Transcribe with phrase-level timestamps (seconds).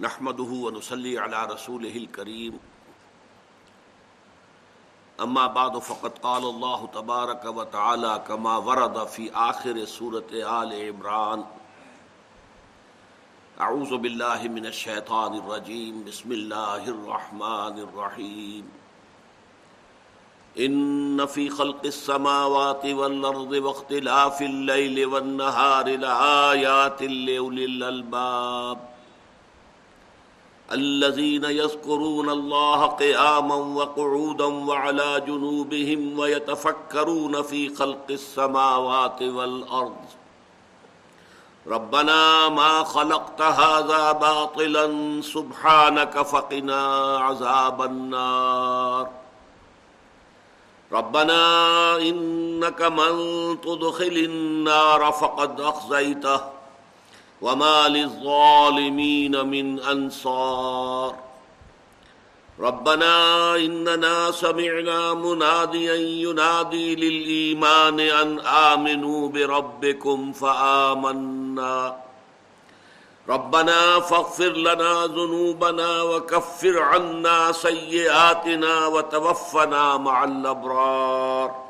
[0.00, 2.58] نحمده ونصلي على رسوله الكريم.
[5.20, 11.44] اما بعد، فقد قال الله تبارك وتعالى كما ورد في آخر سورة آل عمران.
[13.60, 16.04] اعوذ بالله من الشيطان الرجيم.
[16.04, 18.68] بسم الله الرحمن الرحيم.
[20.58, 28.89] ان في خلق السماوات والارض واختلاف الليل والنهار لآيات لأولي الألباب.
[30.72, 40.04] الذين يذكرون الله قياما وقعودا وعلى جنوبهم ويتفكرون في خلق السماوات والأرض.
[41.66, 44.86] ربنا ما خلقت هذا باطلا،
[45.22, 46.82] سبحانك فقنا
[47.18, 49.08] عذاب النار.
[50.92, 53.14] ربنا إنك من
[53.60, 56.59] تدخل النار فقد أخزيته.
[57.42, 61.14] وما للظالمين من أنصار
[62.60, 71.96] ربنا إننا سمعنا مناديا ينادي للإيمان أن آمنوا بربكم فآمنا
[73.28, 81.69] ربنا فاغفر لنا ذنوبنا وكفر عنا سيئاتنا وتوفنا مع الأبرار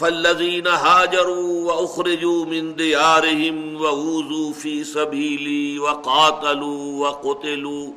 [0.00, 7.92] فالذين هاجروا وأخرجوا من ديارهم ووزوا في سبيلي وقاتلوا وقتلوا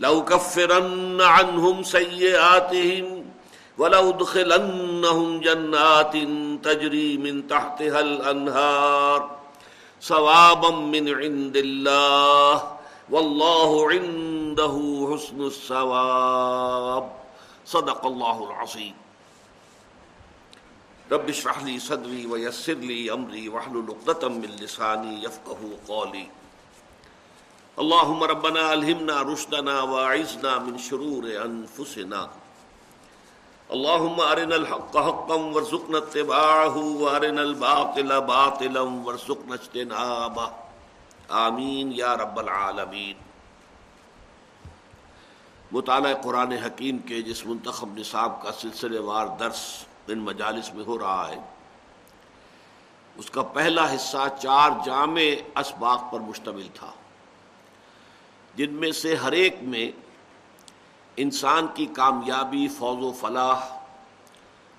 [0.00, 3.24] لو كفرن عنهم سيئاتهم
[3.78, 6.12] ولو دخلنهم جنات
[6.62, 9.30] تجري من تحتها الأنهار
[10.00, 12.76] صوابا من عند الله
[13.10, 14.74] والله عنده
[15.12, 17.12] حسن الثواب.
[17.66, 19.05] صدق الله العظيم
[21.12, 26.26] رب اشرح لي صدري ويسر لي امري واحلل عقدة من لساني يفقهوا قولي.
[27.78, 32.28] اللهم ربنا الهمنا رشدنا واعذنا من شرور انفسنا
[33.70, 40.50] اللهم ارنا الحق حقا وارزقنا اتباعه وارنا الباطل باطلا وارزقنا اجتنابه.
[41.28, 43.14] آمین یا رب العالمین.
[45.72, 49.62] مطالعہ قرآن حکیم کے جس منتخب نصاب کا سلسلے وار درس
[50.08, 51.36] ان مجالس میں ہو رہا ہے۔
[53.16, 55.20] اس کا پہلا حصہ چار جامع
[55.56, 56.92] اسباق پر مشتمل تھا۔
[58.54, 59.90] جن میں سے ہر ایک میں
[61.16, 63.60] انسان کی کامیابی فوج و فلاح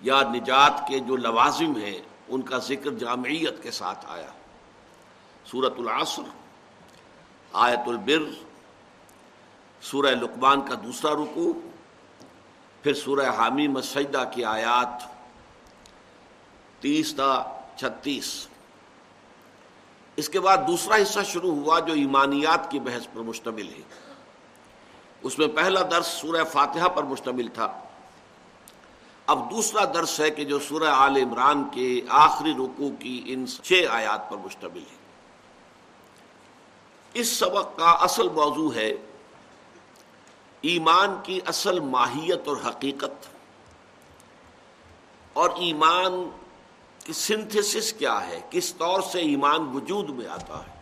[0.02, 4.32] یا نجات کے جو لوازم ہیں، ان کا ذکر جامعیت کے ساتھ آیا۔
[5.46, 6.22] سورت العصر،
[7.54, 8.44] آیت البر،
[9.82, 11.54] سورہ لقمان کا دوسرا رکو
[12.84, 15.16] پھر سورہ حامی مسجدہ کی آیات۔
[16.80, 17.44] تیس تا
[17.76, 18.48] چھتیس۔
[20.16, 23.82] اس کے بعد دوسرا حصہ شروع ہوا جو ایمانیات کی بحث پر مشتمل ہے۔
[25.22, 27.80] اس میں پہلا درس سورہ فاتحہ پر مشتمل تھا۔
[29.28, 33.86] اب دوسرا درس ہے کہ جو سورہ آل عمران کے آخری رکوع کی ان چھ
[33.90, 34.98] آیات پر مشتمل ہے۔
[37.14, 38.92] اس سبق کا اصل موضوع ہے
[40.62, 43.28] ایمان کی اصل ماہیت اور حقیقت۔
[45.34, 46.30] اور ایمان
[47.13, 50.73] سنتھسس کیا ہے؟ کس طور سے ایمان وجود میں آتا ہے؟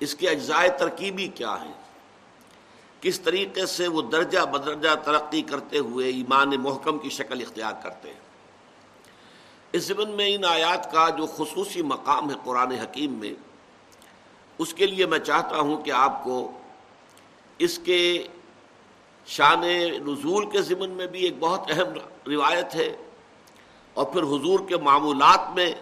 [0.00, 1.72] اس کے اجزائے ترکیبی کیا ہیں؟
[3.00, 8.08] کس طریقے سے وہ درجہ بدرجہ ترقی کرتے ہوئے ایمان محکم کی شکل اختیار کرتے
[8.08, 8.20] ہیں؟
[9.72, 13.34] اس زمن میں ان آیات کا جو خصوصی مقام ہے قرآن حکیم میں،
[14.58, 16.58] اس کے لیے میں چاہتا ہوں کہ آپ کو
[17.58, 18.26] اس کے
[19.26, 19.60] شان
[20.06, 21.92] نزول کے ضمن میں بھی ایک بہت اہم
[22.26, 22.96] روایت ہے۔
[23.98, 25.74] اور پھر حضور کے معمولات میں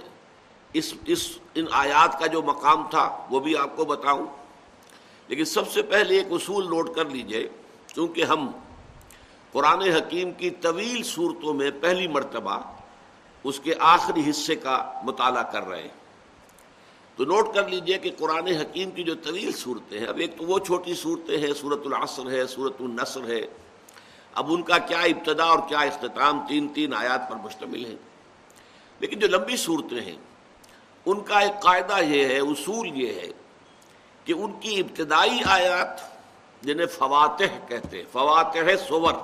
[0.73, 4.27] اس اس، ان آیات کا جو مقام تھا، وہ بھی آپ کو بتاؤں۔
[5.29, 7.49] لیکن سب سے پہلے ایک اصول نوٹ کر لیجیے
[7.95, 8.51] کیونکہ ہم
[9.53, 12.59] قرآن حکیم کی طویل صورتوں میں پہلی مرتبہ
[13.45, 15.89] اس کے آخری حصے کا مطالعہ کر رہے ہیں۔
[17.17, 20.45] تو نوٹ کر لیجیے کہ قرآن حکیم کی جو طویل صورتیں ہیں، اب ایک تو
[20.45, 23.47] وہ چھوٹی صورتیں ہیں صورت العصر ہے صورت النصر ہے۔
[24.37, 27.95] اب ان کا کیا ابتدا اور کیا اختتام تین تین آیات پر مشتمل ہے
[29.01, 30.17] لیکن جو لمبی صورتیں ہیں،
[31.07, 33.29] ان کا ایک قاعدہ یہ ہے، اصول یہ ہے
[34.25, 36.01] کہ ان کی ابتدائی آیات
[36.63, 39.15] جنہیں فواتح کہتے ہیں، فواتح سور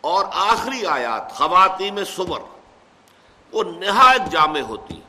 [0.00, 2.40] اور آخری آیات، خواتین میں صبر
[3.52, 5.00] وہ نہایت جامع ہوتی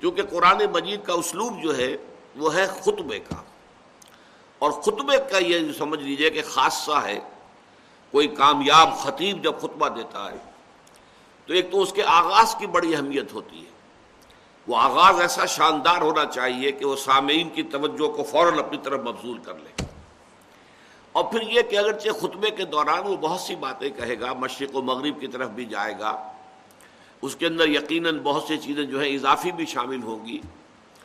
[0.00, 1.96] کیونکہ قرآن مجید کا اسلوب جو ہے،
[2.36, 3.42] وہ ہے خطبے کا۔
[4.58, 7.18] اور خطبے کا یہ سمجھ لیجیے کہ خاصہ ہے
[8.10, 10.36] کوئی کامیاب خطیب جب خطبہ دیتا ہے،
[11.46, 13.70] تو ایک تو اس کے آغاز کی بڑی اہمیت ہوتی ہے۔
[14.68, 19.00] وہ آغاز ایسا شاندار ہونا چاہیے کہ وہ سامعین کی توجہ کو فوراً اپنی طرف
[19.00, 19.84] مبزول کر لے۔
[21.12, 24.76] اور پھر یہ کہ اگرچہ خطبے کے دوران وہ بہت سی باتیں کہے گا، مشرق
[24.76, 26.32] و مغرب کی طرف بھی جائے گا،
[27.22, 30.38] اس کے اندر یقیناً بہت سی چیزیں جو ہیں اضافی بھی شامل ہوں گی۔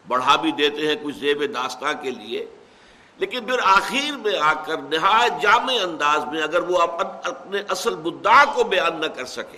[0.08, 2.46] بڑھا بھی دیتے ہیں کچھ زیب داستان کے لیے۔
[3.18, 8.46] لیکن پھر آخر میں آ کر نہایت جامع انداز میں اگر وہ اپنے اصل مدعا
[8.46, 9.58] کو بیان نہ کر سکے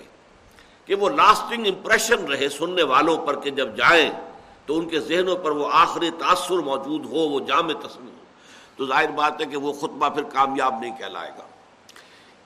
[0.84, 4.10] کہ وہ لاسٹنگ امپریشن رہے سننے والوں پر کہ جب جائیں
[4.66, 8.24] تو ان کے ذہنوں پر وہ آخری تاثر موجود ہو، وہ جامع تصویر ہو۔
[8.76, 11.42] تو ظاہر بات ہے کہ وہ خطبہ پھر کامیاب نہیں کہلائے گا۔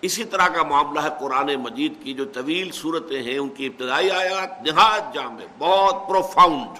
[0.00, 4.10] اسی طرح کا معاملہ ہے قرآن مجید کی جو طویل صورتیں ہیں، ان کی ابتدائی
[4.10, 6.78] آیات نہایت جامع، بہت پروفاؤنڈ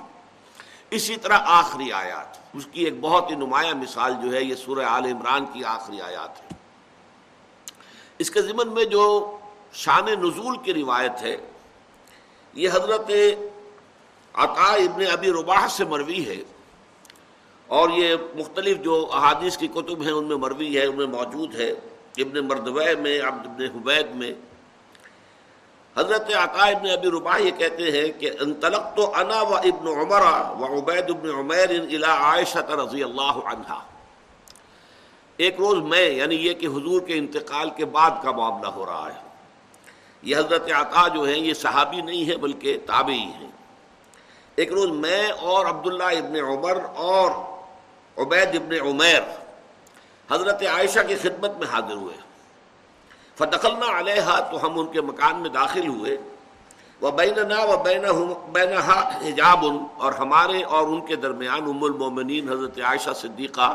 [0.90, 4.84] اسی طرح آخری آیات۔ اس کی ایک بہت ہی نمایاں مثال جو ہے یہ سورہ
[4.84, 6.48] آل عمران کی آخری آیات ہے۔
[8.18, 9.36] اس کے ضمن میں جو
[9.72, 11.36] شان نزول کی روایت ہے،
[12.54, 13.10] یہ حضرت
[14.34, 16.36] عطا ابن ابی رباح سے مروی ہے۔
[17.66, 21.54] اور یہ مختلف جو احادیث کی کتب ہیں، ان میں مروی ہے، ان میں موجود
[21.54, 21.70] ہے۔
[22.16, 24.32] ابن مردوہ میں، عبد ابن حبید میں
[25.96, 30.22] حضرت عطا ابن ابی ربا یہ کہتے ہیں کہ انطلق تو انا و ابن عمر
[30.60, 33.74] و عبید ابن عمیر الى عائشہ رضی اللہ عنہ
[35.36, 39.08] ایک روز میں یعنی یہ کہ حضور کے انتقال کے بعد کا معاملہ ہو رہا
[39.14, 39.20] ہے۔
[40.22, 43.50] یہ حضرت عطا جو ہیں، یہ صحابی نہیں ہے بلکہ تابعی ہیں۔
[44.56, 47.30] ایک روز میں اور عبداللہ ابن عمر اور
[48.16, 49.22] عبید ابن عمیر
[50.30, 52.31] حضرت عائشہ کی خدمت میں حاضر ہوئے۔
[53.42, 56.16] فدخلنا علیہ تو ہم ان کے مکان میں داخل ہوئے۔
[57.00, 58.74] وہ بیننا و بین
[59.22, 59.64] حجاب،
[59.96, 63.68] اور ہمارے اور ان کے درمیان ام المومنین حضرت عائشہ صدیقہ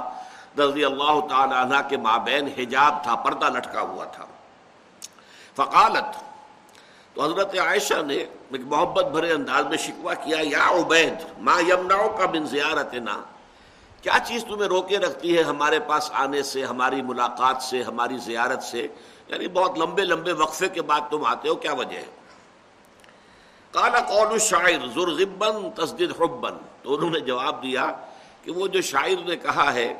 [0.59, 4.25] رضی اللہ تعالی عنہ کے مابین حجاب تھا، پردہ لٹکا ہوا تھا۔
[5.55, 6.15] فقالت،
[7.15, 12.09] تو حضرت عائشہ نے ایک محبت بھرے انداز میں شکوہ کیا، یا عبید، ما یمنعو
[12.17, 13.17] کا بن زیارتنا؟
[14.01, 18.63] کیا چیز تمہیں روکے رکھتی ہے ہمارے پاس آنے سے، ہماری ملاقات سے، ہماری زیارت
[18.63, 18.87] سے؟
[19.27, 22.05] یعنی بہت لمبے لمبے وقفے کے بعد تم آتے ہو، کیا وجہ ہے؟
[23.71, 26.53] کالا قول شاعر ذرغبن تصدید حبن
[26.83, 27.91] تو انہوں نے جواب دیا
[28.43, 29.93] کہ وہ جو شاعر نے کہا ہے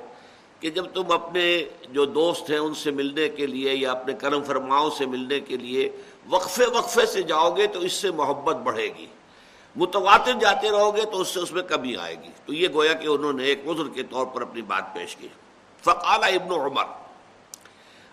[0.59, 4.44] کہ جب تم اپنے جو دوست ہیں ان سے ملنے کے لیے یا اپنے کرم
[4.44, 5.89] فرماؤں سے ملنے کے لیے
[6.29, 9.07] وقفے وقفے سے جاؤ گے تو اس سے محبت بڑھے گی۔
[9.77, 12.94] متواتر جاتے رہو گے تو اس سے اس میں کمی آئے گی۔ تو یہ گویا
[12.94, 15.27] کہ انہوں نے ایک عذر کے طور پر اپنی بات پیش کی۔
[15.83, 16.83] فقال ابن عمر۔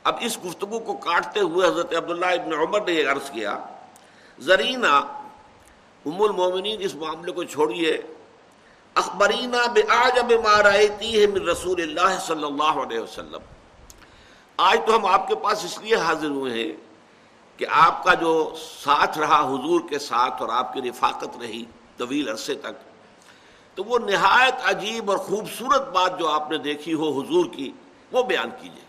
[0.05, 3.59] اب اس گفتگو کو کاٹتے ہوئے حضرت عبداللہ ابن عمر نے یہ عرض کیا،
[4.39, 5.21] زرینہ،
[6.07, 8.03] ام المومنین، اس معاملے کو چھوڑیے۔
[8.95, 13.41] اخبرینہ بے آج اب مارائتی ہے من رسول اللہ صلی اللہ علیہ وسلم۔
[14.57, 16.73] آج تو ہم آپ کے پاس اس لیے حاضر ہوئے ہیں
[17.59, 21.65] کہ آپ کا جو ساتھ رہا حضور کے ساتھ اور آپ کی رفاقت رہی
[21.97, 22.75] طویل عرصے تک،
[23.79, 27.71] تو وہ نہایت عجیب اور خوبصورت بات جو آپ نے دیکھی ہو حضور کی،
[28.13, 28.83] وہ بیان کیجیے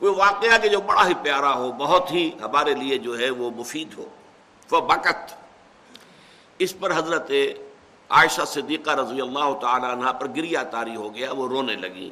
[0.00, 3.50] کوئی واقعہ کہ جو بڑا ہی پیارا ہو، بہت ہی ہمارے لیے جو ہے وہ
[3.56, 4.06] مفید ہو۔
[4.70, 5.34] وہ بکت
[6.60, 7.30] اس پر حضرت
[8.10, 12.10] عائشہ صدیقہ رضی اللہ تعالیٰ عنہ پر گریا تاری ہو گیا، وہ رونے لگی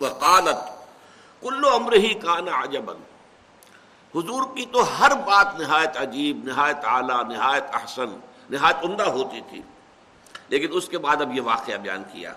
[0.00, 0.68] وہ قالت
[1.42, 2.98] کلو امر ہی کانا عجبن
[4.14, 8.18] حضور کی تو ہر بات نہایت عجیب، نہایت اعلیٰ، نہایت احسن،
[8.50, 9.62] نہایت عمدہ ہوتی تھی۔
[10.48, 12.34] لیکن اس کے بعد اب یہ واقعہ بیان کیا۔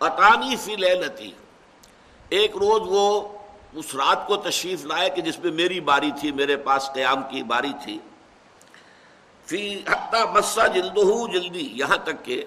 [0.00, 1.32] اطانی فی لیلتی،
[2.28, 3.28] ایک روز وہ
[3.72, 7.42] اس رات کو تشریف لائے کہ جس میں میری باری تھی، میرے پاس قیام کی
[7.42, 7.98] باری تھی۔
[9.46, 10.98] فی حتیٰ مسا جلد
[11.32, 12.44] جلدی، یہاں تک کہ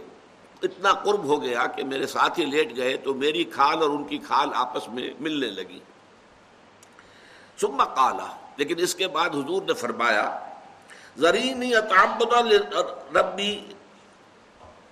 [0.63, 4.03] اتنا قرب ہو گیا کہ میرے ساتھ ہی لیٹ گئے تو میری کھال اور ان
[4.03, 5.79] کی کھال آپس میں ملنے لگی۔
[7.61, 10.39] ثم کالا لیکن اس کے بعد حضور نے فرمایا
[11.17, 11.71] زرینی
[13.15, 13.59] ربی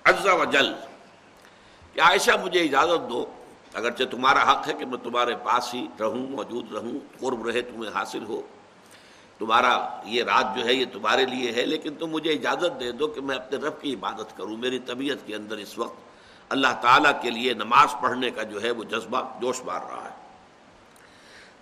[0.03, 0.73] اجزا و جل
[1.93, 3.25] کہ عائشہ مجھے اجازت دو،
[3.73, 7.91] اگرچہ تمہارا حق ہے کہ میں تمہارے پاس ہی رہوں، موجود رہوں، قرب رہے، تمہیں
[7.95, 8.41] حاصل ہو۔
[9.37, 13.07] تمہارا یہ رات جو ہے، یہ تمہارے لیے ہے، لیکن تم مجھے اجازت دے دو
[13.07, 15.97] کہ میں اپنے رب کی عبادت کروں، میری طبیعت کے اندر اس وقت
[16.49, 20.14] اللہ تعالیٰ کے لیے نماز پڑھنے کا جو ہے وہ جذبہ، جوش مار رہا ہے۔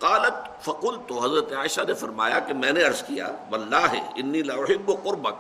[0.04, 4.92] قالت فقل تو حضرت عائشہ نے فرمایا کہ میں نے عرض کیا، واللہ انی لحب
[5.04, 5.34] قربک۔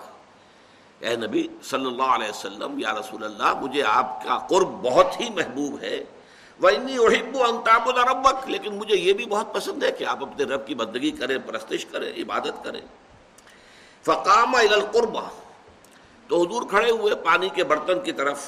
[0.99, 5.29] اے نبی صلی اللہ علیہ وسلم، یا رسول اللہ، مجھے آپ کا قرب بہت ہی
[5.29, 6.03] محبوب ہے۔
[6.61, 10.43] وَإِنِّي أُحِبُّ أَن تَعْبُدَ رَبَّكَ لیکن مجھے یہ بھی بہت پسند ہے کہ آپ اپنے
[10.43, 12.81] رب کی بندگی کریں، پرستش کریں، عبادت کریں۔
[14.03, 15.21] فقام الى القربہ
[16.27, 18.41] تو حضور کھڑے ہوئے پانی کے برتن کی طرف۔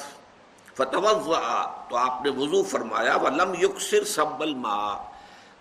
[0.76, 5.15] فتوضع، تو آپ نے وضو فرمایا، وَلَمْ يُكْسِرْ سَبَّ الْمَاء۔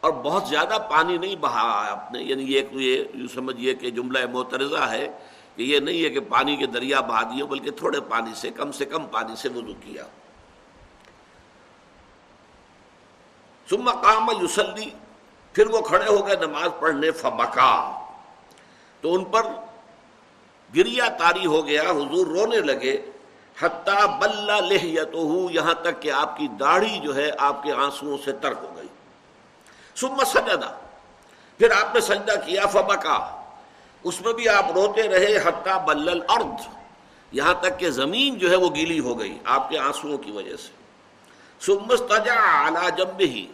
[0.05, 4.89] اور بہت زیادہ پانی نہیں بہا آپ نے یعنی یہ یوں سمجھیے کہ جملہ معترضہ
[4.89, 5.17] ہے
[5.55, 8.71] کہ یہ نہیں ہے کہ پانی کے دریا بہا دیے، بلکہ تھوڑے پانی سے، کم
[8.71, 10.03] سے کم پانی سے وضو کیا۔
[13.69, 14.89] ثم قام یوسلی
[15.53, 18.05] پھر وہ کھڑے ہو گئے نماز پڑھنے، فبکا۔
[19.01, 19.43] تو ان پر
[20.75, 23.11] گریا تاری ہو گیا، حضور رونے لگے۔
[23.61, 25.17] حتیٰ بلّہ لہیتہ
[25.51, 28.87] یہاں تک کہ آپ کی داڑھی جو ہے، آپ کے آنسوؤں سے ترک ہو گئی۔
[29.95, 30.71] ثم سجدہ
[31.57, 33.43] پھر آپ نے سجدہ کیا، فبکا۔
[34.03, 36.61] اس میں بھی آپ روتے رہے حتیٰ بلل ارد
[37.31, 40.57] یہاں تک کہ زمین جو ہے وہ گیلی ہو گئی آپ کے آنسوؤں کی وجہ
[40.57, 40.71] سے۔
[41.59, 43.47] سمستجا اعلیٰ جب ہی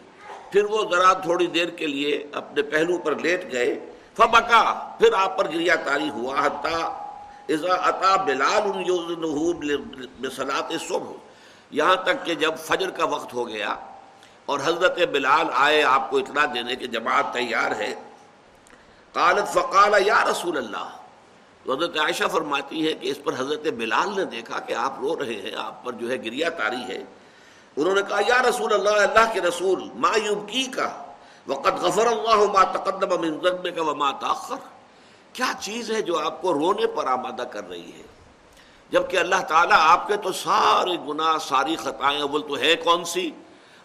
[0.51, 5.37] پھر وہ ذرا تھوڑی دیر کے لیے اپنے پہلو پر لیٹ گئے۔ فبکا۔ پھر آپ
[5.37, 7.07] پر گریا تاری ہوا حتیٰ
[7.83, 8.83] عطا بلال
[10.35, 11.11] صلاح صبح
[11.71, 13.75] یہاں تک کہ جب فجر کا وقت ہو گیا
[14.45, 17.95] اور حضرت بلال آئے آپ کو اطلاع دینے کے جماعت تیار ہے۔
[19.13, 20.97] قالت، فقال، یا رسول اللہ۔
[21.63, 25.19] تو حضرت عائشہ فرماتی ہے کہ اس پر حضرت بلال نے دیکھا کہ آپ رو
[25.19, 27.03] رہے ہیں، آپ پر جو ہے گریا تاری ہے۔
[27.75, 31.03] انہوں نے کہا، یا رسول اللہ اللہ کے رسول، ما یبکی کا
[31.47, 34.55] وقت غفر اللہ ما تقدم من ذنب کا وما تاخر
[35.33, 38.03] کیا چیز ہے جو آپ کو رونے پر آمادہ کر رہی ہے؟
[38.89, 43.31] جبکہ اللہ تعالیٰ آپ کے تو سارے گناہ، ساری خطائیں اول تو ہے کون سی؟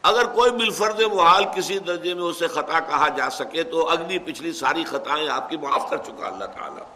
[0.06, 4.52] اگر کوئی بالفرد محال کسی درجے میں اسے خطا کہا جا سکے تو اگلی پچھلی
[4.52, 6.86] ساری خطائیں آپ کی معاف کر چکا اللہ تعالیٰ۔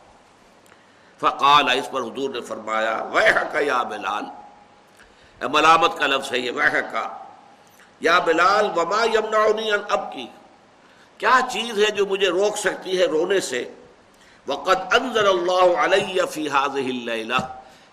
[1.20, 3.20] فقال، اس پر حضور نے فرمایا وہ
[3.52, 4.24] کا یا بلال۔
[5.40, 7.08] ملامت کا لفظ ہے یہ وہ کا
[8.00, 10.26] یا بلال، وما یمنعنی ان اب کی
[11.18, 13.74] کیا چیز ہے جو مجھے روک سکتی ہے رونے سے؟
[14.46, 17.40] وقت انضر اللہ علیہ فی هذه اللیلہ۔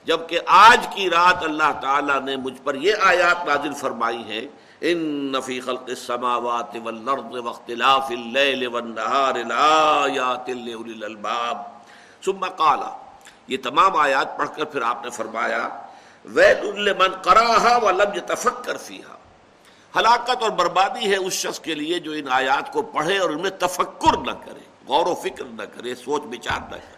[0.05, 4.41] جبکہ آج کی رات اللہ تعالیٰ نے مجھ پر یہ آیات نازل فرمائی ہے
[4.81, 11.57] ان نفی خلق السماوات والارض واختلاف اللیل والنہار لآیات لأولی الالباب
[12.25, 12.79] ثم قال،
[13.47, 15.67] یہ تمام آیات پڑھ کر پھر آپ نے فرمایا،
[16.25, 19.15] ویل لمن قراها ولم يتفکر فیها
[19.93, 23.41] ہلاکت اور بربادی ہے اس شخص کے لیے جو ان آیات کو پڑھے اور ان
[23.41, 26.95] میں تفکر نہ کرے، غور و فکر نہ کرے، سوچ بچار نہ کرے۔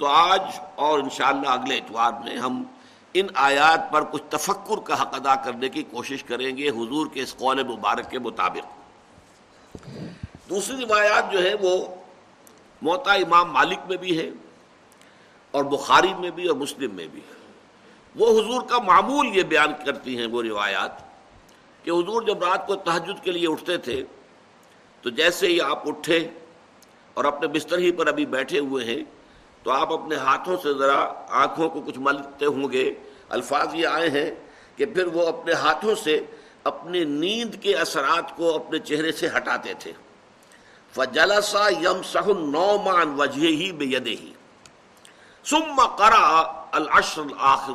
[0.00, 0.42] تو آج
[0.86, 2.62] اور انشاءاللہ اگلے اتوار میں ہم
[3.14, 7.22] ان آیات پر کچھ تفکر کا حق ادا کرنے کی کوشش کریں گے حضور کے
[7.22, 8.66] اس قول مبارک کے مطابق۔
[10.48, 11.86] دوسری روایات جو ہے وہ
[12.82, 14.30] موتا امام مالک میں بھی ہے
[15.50, 17.20] اور بخاری میں بھی اور مسلم میں بھی
[18.14, 20.92] وہ حضور کا معمول یہ بیان کرتی ہیں وہ روایات
[21.84, 24.02] کہ حضور جب رات کو تحجد کے لیے اٹھتے تھے
[25.02, 26.28] تو جیسے ہی آپ اٹھے
[27.14, 29.04] اور اپنے بستر ہی پر ابھی بیٹھے ہوئے ہیں
[29.66, 32.94] تو آپ اپنے ہاتھوں سے ذرا آنکھوں کو کچھ ملتے ہوں گے۔
[33.28, 34.30] الفاظ یہ آئے ہیں
[34.76, 36.24] کہ پھر وہ اپنے ہاتھوں سے
[36.64, 39.92] اپنی نیند کے اثرات کو اپنے چہرے سے ہٹاتے تھے۔
[40.94, 44.32] فجلسا یم سہ نومان وجہ ہی بے ید ہی
[45.44, 47.72] سم کرا الاشر آخر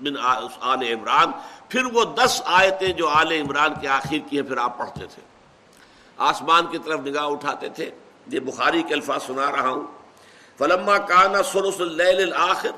[0.00, 0.16] بن
[0.60, 1.30] آل عمران۔
[1.68, 5.22] پھر وہ دس آیتیں جو آل عمران کے آخر کی ہیں، پھر آپ پڑھتے تھے۔
[6.16, 7.90] آسمان کی طرف نگاہ اٹھاتے تھے۔
[8.26, 9.95] یہ بخاری کے الفاظ سنا رہا ہوں۔
[10.58, 12.74] فلما کانا سرس اللیل الآخر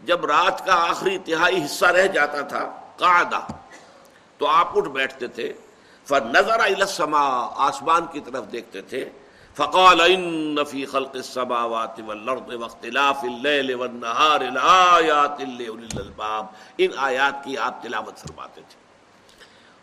[0.00, 2.64] جب رات کا آخری تہائی حصہ رہ جاتا تھا
[2.96, 3.40] قاعدہ
[4.40, 5.52] تو آپ اٹھ بیٹھتے تھے،
[6.06, 7.24] فنظر السما
[7.66, 9.04] آسمان کی طرف دیکھتے تھے،
[9.56, 16.46] فقال ان فی خلق السماوات والارض واختلاف اللیل والنہار لآیات لأولی الالباب
[16.78, 18.80] ان آیات کی آپ تلاوت فرماتے تھے۔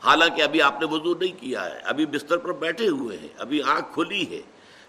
[0.01, 3.61] حالانکہ ابھی آپ نے وضو نہیں کیا ہے، ابھی بستر پر بیٹھے ہوئے ہیں، ابھی
[3.75, 4.41] آنکھ کھلی ہے،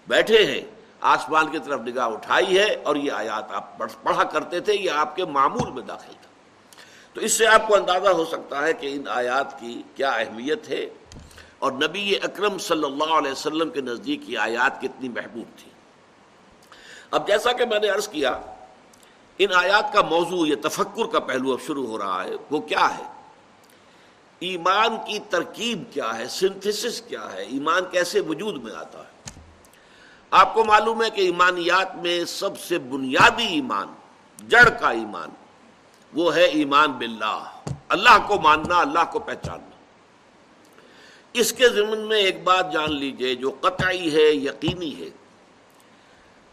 [0.07, 0.61] بیٹھے ہیں۔
[1.01, 5.15] آسمان کی طرف نگاہ اٹھائی ہے اور یہ آیات آپ پڑھا کرتے تھے، یہ آپ
[5.15, 6.31] کے معمول میں داخل تھا۔
[7.13, 10.69] تو اس سے آپ کو اندازہ ہو سکتا ہے کہ ان آیات کی کیا اہمیت
[10.69, 10.89] ہے۔
[11.59, 15.71] اور نبی اکرم صلی اللہ علیہ وسلم کے نزدیک یہ آیات کتنی محبوب تھی۔
[17.11, 18.39] اب جیسا کہ میں نے عرض کیا،
[19.37, 22.97] ان آیات کا موضوع، یہ تفکر کا پہلو اب شروع ہو رہا ہے، وہ کیا
[22.97, 23.03] ہے؟
[24.39, 29.20] ایمان کی ترکیب کیا ہے؟ سنتھسس کیا ہے؟ ایمان کیسے وجود میں آتا ہے؟
[30.31, 33.87] آپ کو معلوم ہے کہ ایمانیات میں سب سے بنیادی ایمان،
[34.47, 35.29] جڑ کا ایمان،
[36.13, 39.69] وہ ہے ایمان باللہ۔ اللہ کو ماننا، اللہ کو پہچاننا۔
[41.33, 45.09] اس کے ضمن میں ایک بات جان لیجیے، جو قطعی ہے، یقینی ہے۔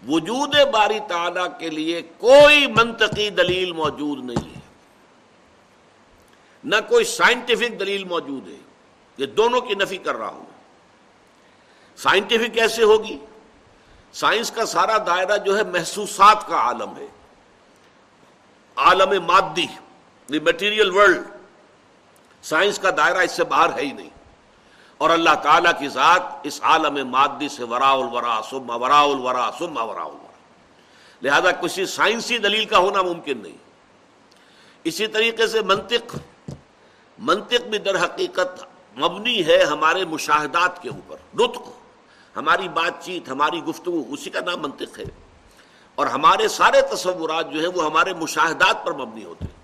[0.08, 4.60] وجود باری تعالی کے لیے کوئی منطقی دلیل موجود نہیں ہے۔
[6.64, 8.56] نہ کوئی سائنٹیفک دلیل موجود ہے،
[9.18, 10.46] یہ دونوں کی نفی کر رہا ہوں۔
[11.96, 13.18] سائنٹیفک کیسے ہوگی؟
[14.12, 17.06] سائنس کا سارا دائرہ جو ہے محسوسات کا عالم ہے۔
[18.76, 19.66] عالم مادی
[20.32, 21.26] دی میٹیریل ورلڈ
[22.42, 24.10] سائنس کا دائرہ اس سے باہر ہے ہی نہیں۔
[24.98, 29.82] اور اللہ تعالیٰ کی ذات اس عالم مادی سے ورا الورا سما ورا الورا سما
[29.82, 30.28] ورا الورا۔
[31.22, 33.56] لہذا کسی سائنسی دلیل کا ہونا ممکن نہیں۔
[34.84, 36.16] اسی طریقے سے منطق۔
[37.18, 38.64] منطق بھی در حقیقت
[38.98, 41.77] مبنی ہے ہمارے مشاہدات کے اوپر۔ نطق۔
[42.36, 45.04] ہماری بات چیت، ہماری گفتگو اسی کا نام منطق ہے۔
[45.94, 49.58] اور ہمارے سارے تصورات جو ہیں وہ ہمارے مشاہدات پر مبنی ہوتے ہیں۔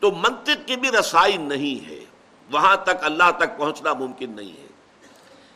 [0.00, 2.04] تو منطق کی بھی رسائی نہیں ہے۔
[2.50, 4.66] وہاں تک اللہ تک پہنچنا ممکن نہیں ہے۔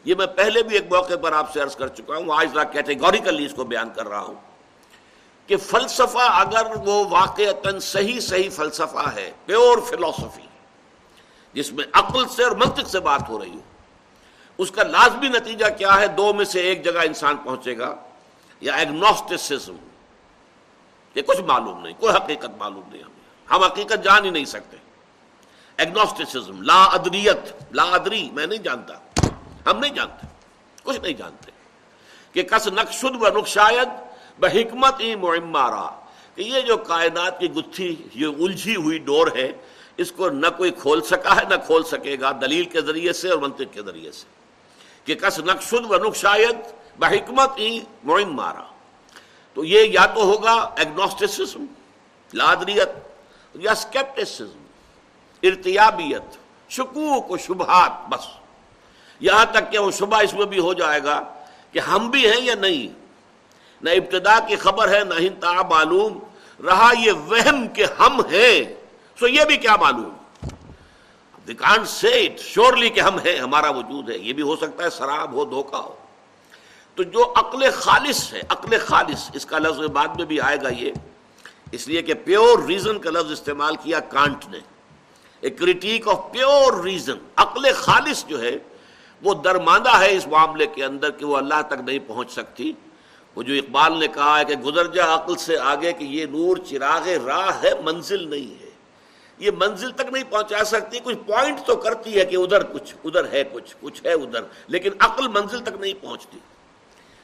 [0.05, 3.47] یہ میں پہلے بھی ایک موقع پر آپ سے عرض کر چکا ہوں، آج کیٹیگوریکلی
[3.47, 4.35] اس کو بیان کر رہا ہوں
[5.47, 10.47] کہ فلسفہ اگر وہ واقع صحیح صحیح فلسفہ ہے پیور فلسفی
[11.53, 13.61] جس میں عقل سے اور منطق سے بات ہو رہی ہو
[14.59, 17.97] اس کا لازمی نتیجہ کیا ہے؟ دو میں سے ایک جگہ انسان پہنچے گا
[18.61, 19.77] یا ایگنوسٹسزم
[21.15, 24.77] یہ کچھ معلوم نہیں، کوئی حقیقت معلوم نہیں ہمیں۔ ہم حقیقت جان ہی نہیں سکتے۔
[25.77, 27.39] ایگنوسٹسزم لا ادریت،
[27.73, 29.27] لا ادری، میں نہیں جانتا۔
[29.71, 30.27] ہم نہیں جانتے،
[30.83, 31.51] کچھ نہیں جانتے۔
[32.33, 33.89] کہ کس نقشد و نقشاید
[34.39, 36.01] بحکمت ہی معمارا۔
[36.35, 39.53] کہ یہ جو کائنات کی گتھی، یہ الجھی ہوئی ڈور ہے،
[39.97, 43.31] اس کو نہ کوئی کھول سکا ہے، نہ کھول سکے گا دلیل کے ذریعے سے
[43.31, 44.39] اور منطق کے ذریعے سے۔
[45.09, 46.57] کہ کس نقشد و نقشاید
[46.99, 48.63] بحکمت ہی معم مارا۔
[49.55, 51.65] تو یہ یا تو ہوگا ایگنوسٹسزم
[52.35, 52.89] لادریت،
[53.55, 54.63] یا اسکیپٹسزم
[55.43, 56.37] ارتیابیت،
[56.69, 58.27] شکوک و شبہات بس۔
[59.21, 61.23] یہاں تک کہ وہ شبہ اس میں بھی ہو جائے گا
[61.73, 62.99] کہ ہم بھی ہیں یا نہیں۔
[63.83, 66.19] نہ ابتدا کی خبر ہے، نہ ہنتا معلوم۔
[66.67, 68.75] رہا یہ وہم کہ ہم ہیں،
[69.21, 70.18] سو یہ بھی کیا معلوم؟
[72.39, 75.79] شورلی کہ ہم ہیں، ہمارا وجود ہے۔ یہ بھی ہو سکتا ہے شراب ہو دھوکا
[75.79, 75.95] ہو۔
[76.95, 80.69] تو جو عقل خالص ہے، عقل خالص، اس کا لفظ بعد میں بھی آئے گا
[80.69, 80.93] یہ۔
[81.73, 84.59] اس لیے کہ پیور ریزن کا لفظ استعمال کیا کانٹ نے۔
[85.49, 88.57] کریٹیک آف پیور ریزن عقل خالص جو ہے،
[89.23, 92.73] وہ درماندہ ہے اس معاملے کے اندر کہ وہ اللہ تک نہیں پہنچ سکتی۔
[93.35, 96.57] وہ جو اقبال نے کہا ہے کہ گزر جا عقل سے آگے کہ یہ نور
[96.57, 98.68] چراغ راہ ہے، منزل نہیں ہے۔
[99.39, 103.33] یہ منزل تک نہیں پہنچا سکتی، کچھ پوائنٹ تو کرتی ہے کہ ادھر کچھ، ادھر
[103.33, 106.39] ہے کچھ کچھ ہے ادھر، لیکن عقل منزل تک نہیں پہنچتی۔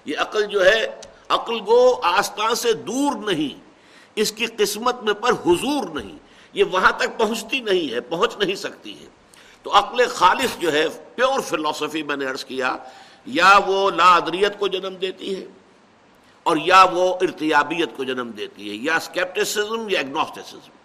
[0.06, 0.86] یہ عقل جو ہے،
[1.28, 3.58] عقل گو آستان سے دور نہیں،
[4.16, 6.16] اس کی قسمت میں پر حضور نہیں،
[6.54, 9.06] یہ وہاں تک پہنچتی نہیں ہے، پہنچ نہیں سکتی ہے۔
[9.62, 12.76] تو عقل خالص جو ہے پیور فلسفی میں نے عرض کیا،
[13.26, 15.44] یا وہ لا ادریت کو جنم دیتی ہے،
[16.46, 20.82] اور یا وہ ارتیابیت کو جنم دیتی ہے، یا اسکیپٹسزم یا اگنوسٹسزم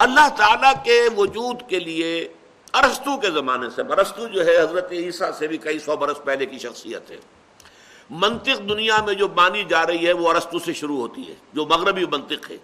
[0.00, 2.28] اللہ تعالیٰ کے وجود کے لیے
[2.74, 6.46] ارستو کے زمانے سے ارستو جو ہے، حضرت عیسیٰ سے بھی کئی سو برس پہلے
[6.46, 7.16] کی شخصیت ہے۔
[8.10, 11.66] منطق دنیا میں جو مانی جا رہی ہے، وہ ارستو سے شروع ہوتی ہے، جو
[11.66, 12.56] مغربی منطق ہے۔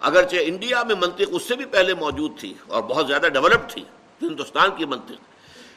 [0.00, 3.84] اگرچہ انڈیا میں منطق اس سے بھی پہلے موجود تھی اور بہت زیادہ ڈیولپ تھی،
[4.22, 5.20] ہندوستان کی منطق۔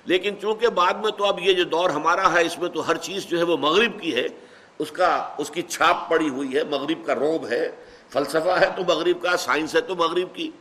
[0.05, 2.97] لیکن چونکہ بعد میں تو اب یہ جو دور ہمارا ہے، اس میں تو ہر
[2.97, 4.27] چیز جو ہے وہ مغرب کی ہے،
[4.79, 7.69] اس کا، اس کی چھاپ پڑی ہوئی ہے۔ مغرب کا روب ہے،
[8.09, 10.51] فلسفہ ہے تو مغرب کا، سائنس ہے تو مغرب کی۔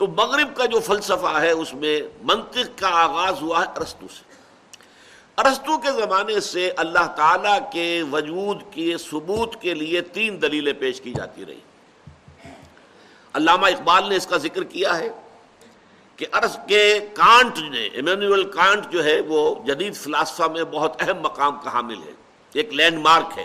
[0.00, 4.22] تو مغرب کا جو فلسفہ ہے، اس میں منطق کا آغاز ہوا ہے ارستو سے۔
[5.38, 11.00] ارستو کے زمانے سے اللہ تعالی کے وجود کے ثبوت کے لیے تین دلیلیں پیش
[11.00, 11.60] کی جاتی رہی
[13.34, 15.08] علامہ اقبال نے اس کا ذکر کیا ہے
[16.16, 16.82] کہ ارس کے
[17.14, 21.98] کانٹ نے ایمینول کانٹ جو ہے، وہ جدید فلاسفہ میں بہت اہم مقام کا حامل
[22.06, 22.12] ہے،
[22.54, 23.44] ایک لینڈ مارک ہے۔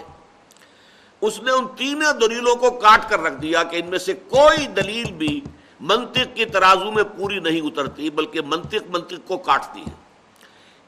[1.21, 4.67] اس نے ان تینوں دلیلوں کو کاٹ کر رکھ دیا کہ ان میں سے کوئی
[4.67, 5.39] دلیل بھی
[5.79, 10.05] منطق کی ترازو میں پوری نہیں اترتی، بلکہ منطق منطق کو کاٹتی ہے۔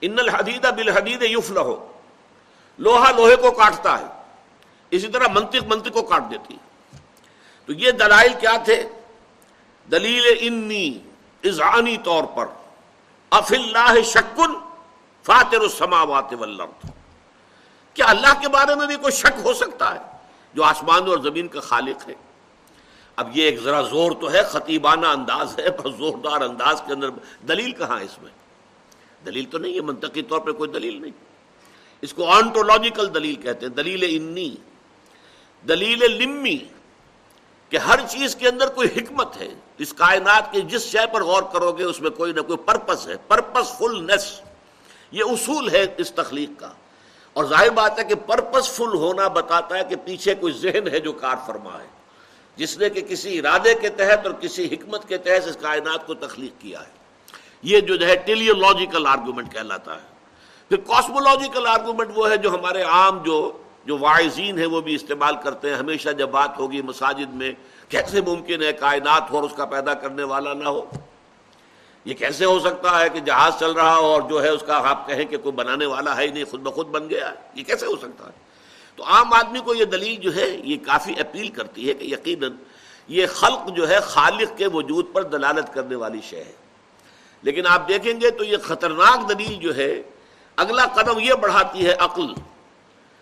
[0.01, 1.91] ان الحدید بالحدید یفل ہو
[2.77, 4.05] لوہا لوہے کو کاٹتا ہے۔
[4.91, 6.67] اسی طرح منطق منطق کو کاٹ دیتی ہے۔
[7.65, 8.89] تو یہ دلائل کیا تھے؟
[9.91, 10.99] دلیل انی
[11.43, 12.45] اذعانی طور پر۔
[13.31, 14.53] اف اللہ شکن
[15.23, 16.89] فاتر السماوات والارض
[17.93, 19.99] کیا اللہ کے بارے میں بھی کوئی شک ہو سکتا ہے؟
[20.53, 22.13] جو آسمان اور زمین کا خالق ہے۔
[23.17, 27.09] اب یہ ایک ذرا زور تو ہے، خطیبانہ انداز ہے، پر زوردار انداز کے اندر
[27.47, 28.31] دلیل کہاں ہے اس میں؟
[29.25, 31.11] دلیل تو نہیں ہے منطقی طور پہ کوئی دلیل نہیں۔
[32.01, 34.55] اس کو آنٹولوجیکل دلیل کہتے ہیں، دلیل انی۔
[35.67, 36.57] دلیل لمی،
[37.69, 41.43] کہ ہر چیز کے اندر کوئی حکمت ہے۔ اس کائنات کی جس شے پر غور
[41.43, 44.41] کرو گے، اس میں کوئی نہ کوئی پرپس ہے۔ پرپس فلنس
[45.11, 46.71] یہ اصول ہے اس تخلیق کا۔
[47.33, 50.99] اور ظاہر بات ہے کہ پرپس فل ہونا بتاتا ہے کہ پیچھے کوئی ذہن ہے
[50.99, 51.96] جو کار فرما ہے۔
[52.57, 56.13] جس نے کہ کسی ارادے کے تحت اور کسی حکمت کے تحت اس کائنات کو
[56.13, 56.97] تخلیق کیا ہے۔
[57.63, 60.07] یہ جو ہے ٹیلیولوجیکل آرگومنٹ کہلاتا ہے۔
[60.69, 63.51] پھر کاسمولوجیکل آرگومنٹ وہ ہے جو ہمارے عام جو
[63.85, 67.51] جو واعظین ہیں وہ بھی استعمال کرتے ہیں۔ ہمیشہ جب بات ہوگی مساجد میں،
[67.89, 70.85] کیسے ممکن ہے کائنات ہو اور اس کا پیدا کرنے والا نہ ہو؟
[72.05, 74.89] یہ کیسے ہو سکتا ہے کہ جہاز چل رہا ہو اور جو ہے اس کا
[74.89, 77.85] آپ کہیں کہ کوئی بنانے والا ہے ہی نہیں، خود بخود بن گیا یہ کیسے
[77.85, 78.46] ہو سکتا ہے؟
[78.97, 82.51] تو عام آدمی کو یہ دلیل جو ہے یہ کافی اپیل کرتی ہے کہ یقیناً
[83.07, 86.51] یہ خلق جو ہے خالق کے وجود پر دلالت کرنے والی شے ہے۔
[87.41, 90.01] لیکن آپ دیکھیں گے تو یہ خطرناک دلیل جو ہے
[90.55, 92.33] اگلا قدم یہ بڑھاتی ہے عقل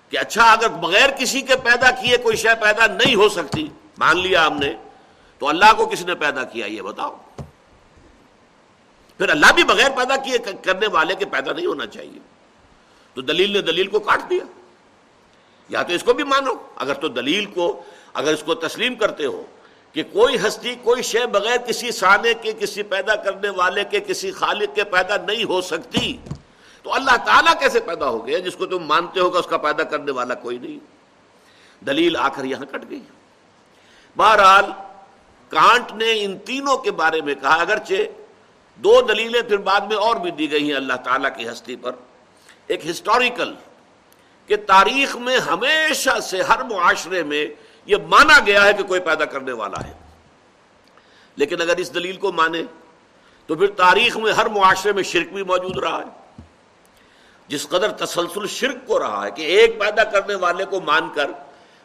[0.09, 4.19] کہ اچھا اگر بغیر کسی کے پیدا کیے کوئی شے پیدا نہیں ہو سکتی، مان
[4.19, 4.73] لیا ہم نے،
[5.39, 7.17] تو اللہ کو کس نے پیدا کیا یہ بتاؤ۔
[9.17, 12.19] پھر اللہ بھی بغیر پیدا کیے کرنے والے کے پیدا نہیں ہونا چاہیے۔
[13.13, 14.64] تو دلیل نے دلیل کو کاٹ دیا۔
[15.69, 19.25] یا تو اس کو بھی مانو، اگر تو دلیل کو، اگر اس کو تسلیم کرتے
[19.25, 19.43] ہو
[19.93, 24.32] کہ کوئی ہستی، کوئی شے بغیر کسی سانے کے، کسی پیدا کرنے والے کے، کسی
[24.32, 26.17] خالق کے پیدا نہیں ہو سکتی،
[26.84, 29.84] تو اللہ تعالیٰ کیسے پیدا ہو گیا جس کو تم مانتے ہو اس کا پیدا
[29.84, 30.80] کرنے والا کوئی نہیں۔
[31.86, 33.01] دلیل آ کر یہاں کٹ گئی۔
[34.17, 34.65] بہرحال،
[35.49, 37.93] کانٹ نے ان تینوں کے بارے میں کہا، اگرچہ
[38.75, 41.91] دو دلیلیں پھر بعد میں اور بھی دی گئی ہیں اللہ تعالیٰ کی ہستی پر۔
[42.67, 43.54] ایک ہسٹوریکل
[44.45, 47.47] کہ تاریخ میں ہمیشہ سے ہر معاشرے میں
[47.86, 49.93] یہ مانا گیا ہے کہ کوئی پیدا کرنے والا ہے۔
[51.36, 52.62] لیکن اگر اس دلیل کو مانے
[53.47, 56.41] تو پھر تاریخ میں ہر معاشرے میں شرک بھی موجود رہا ہے۔
[57.47, 61.31] جس قدر تسلسل شرک کو رہا ہے کہ ایک پیدا کرنے والے کو مان کر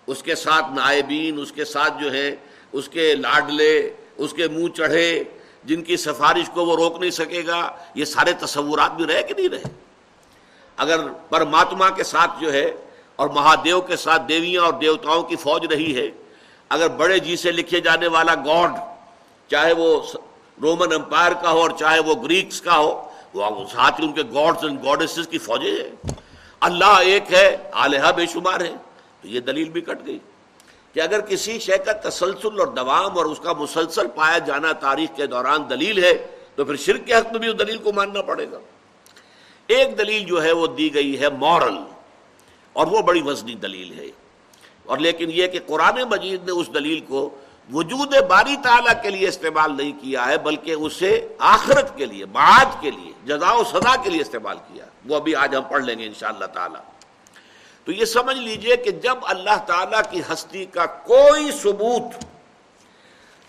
[0.06, 2.36] اس کے ساتھ نائبین، اس کے ساتھ جو ہے
[2.72, 5.24] اس کے لاڈلے، اس کے منہ چڑھے،
[5.64, 9.34] جن کی سفارش کو وہ روک نہیں سکے گا، یہ سارے تصورات بھی رہے کہ
[9.36, 9.89] نہیں رہے۔
[10.82, 12.70] اگر پرماتما کے ساتھ جو ہے
[13.16, 16.08] اور مہادیو کے ساتھ دیویاں اور دیوتاؤں کی فوج رہی ہے،
[16.70, 18.78] اگر بڑے جی سے لکھے جانے والا گاڈ،
[19.50, 19.88] چاہے وہ
[20.58, 22.90] رومن امپائر کا ہو اور چاہے وہ گریکس کا ہو،
[23.34, 26.12] وہ ساتھ ہی ان کے گاڈس اینڈ گاڈسز کی فوجیں ہیں۔
[26.62, 28.74] اللہ ایک ہے، آلیہ بے شمار ہے
[29.22, 30.18] تو یہ دلیل بھی کٹ گئی
[30.94, 35.16] کہ اگر کسی شے کا تسلسل اور دوام اور اس کا مسلسل پایا جانا تاریخ
[35.16, 36.12] کے دوران دلیل ہے،
[36.56, 38.58] تو پھر شرک کے حق میں بھی اس دلیل کو ماننا پڑے گا۔
[39.76, 41.76] ایک دلیل جو ہے وہ دی گئی ہے مورل،
[42.72, 44.06] اور وہ بڑی وزنی دلیل ہے۔
[44.84, 47.28] اور لیکن یہ کہ قرآن مجید نے اس دلیل کو
[47.72, 52.80] وجود باری تعالیٰ کے لیے استعمال نہیں کیا ہے، بلکہ اسے آخرت کے لیے، بعد
[52.80, 55.98] کے لیے جزا و سزا کے لیے استعمال کیا۔ وہ ابھی آج ہم پڑھ لیں
[55.98, 56.80] گے انشاءاللہ تعالیٰ۔
[57.86, 62.24] تو یہ سمجھ لیجیے کہ جب اللہ تعالیٰ کی ہستی کا کوئی ثبوت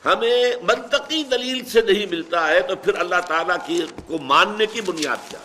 [0.05, 4.81] ہمیں منطقی دلیل سے نہیں ملتا ہے، تو پھر اللہ تعالیٰ کی کو ماننے کی
[4.81, 5.39] بنیاد کیا؟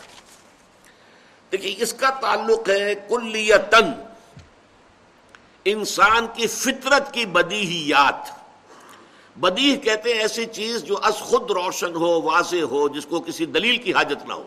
[1.53, 3.93] دیکھیے اس کا تعلق ہے کلیتن
[5.65, 7.93] انسان کی فطرت کی بدی ہی
[9.37, 13.47] بدیح کہتے ہیں ایسی چیز جو از خود روشن ہو، واضح ہو، جس کو کسی
[13.47, 14.47] دلیل کی حاجت نہ ہو۔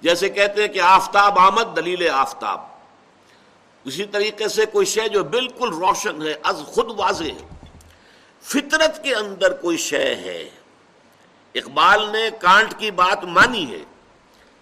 [0.00, 2.60] جیسے کہتے ہیں کہ آفتاب آمد، دلیل آفتاب۔
[3.84, 7.68] اسی طریقے سے کوئی شے جو بالکل روشن ہے، از خود واضح ہے۔
[8.42, 10.50] فطرت کے اندر کوئی شے ہے۔
[11.54, 13.97] اقبال نے کانٹ کی بات مانی ہے۔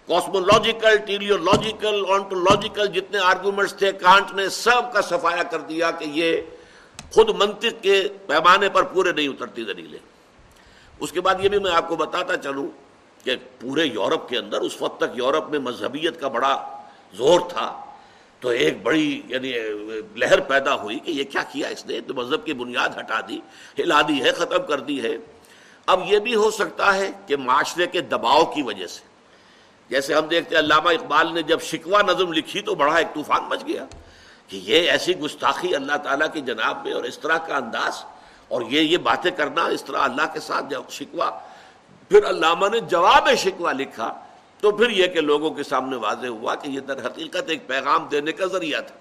[0.07, 6.41] کاسمولوجیکل ٹیریولوجیکل آنٹولوجیکل جتنے آرگومنٹس تھے کانٹ نے سب کا صفایا کر دیا کہ یہ
[7.13, 9.99] خود منطق کے پیمانے پر پورے نہیں اترتی دلیلیں
[10.99, 12.67] اس کے بعد یہ بھی میں آپ کو بتاتا چلوں
[13.23, 16.55] کہ پورے یورپ کے اندر اس وقت تک یورپ میں مذہبیت کا بڑا
[17.13, 17.71] زور تھا
[18.41, 19.51] تو ایک بڑی یعنی
[20.15, 23.39] لہر پیدا ہوئی کہ یہ کیا کیا اس نے تو مذہب کی بنیاد ہٹا دی
[23.77, 25.15] ہلا دی ہے ختم کر دی ہے
[25.87, 29.05] اب یہ بھی ہو سکتا ہے کہ معاشرے کے دباؤ کی وجہ سے
[29.89, 33.43] جیسے ہم دیکھتے ہیں علامہ اقبال نے جب شکوہ نظم لکھی تو بڑا ایک طوفان
[33.49, 33.85] مچ گیا
[34.49, 38.03] کہ یہ ایسی گستاخی اللہ تعالیٰ کی جناب میں اور اس طرح کا انداز
[38.47, 41.29] اور یہ یہ باتیں کرنا اس طرح اللہ کے ساتھ جب شکوہ
[42.11, 44.13] پھر علامہ نے جواب شکوہ لکھا
[44.59, 48.07] تو پھر یہ کہ لوگوں کے سامنے واضح ہوا کہ یہ در حقیقت ایک پیغام
[48.11, 48.95] دینے کا ذریعہ تھا۔